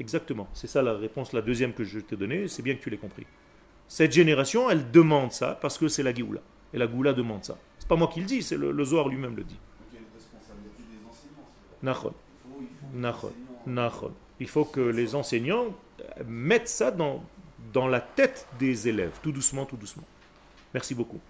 [0.00, 0.48] Exactement.
[0.52, 2.48] C'est ça la réponse, la deuxième que je t'ai donnée.
[2.48, 3.26] C'est bien que tu l'aies compris.
[3.88, 6.40] Cette génération, elle demande ça parce que c'est la Géoula.
[6.72, 7.58] Et la Géoula demande ça.
[7.78, 9.58] C'est pas moi qui le dis, c'est le, le Zohar lui-même le dit.
[14.40, 15.66] Il faut, que les enseignants
[16.26, 17.22] mettent ça dans,
[17.72, 20.04] dans la tête des élèves, tout doucement, tout doucement.
[20.72, 21.20] Merci beaucoup.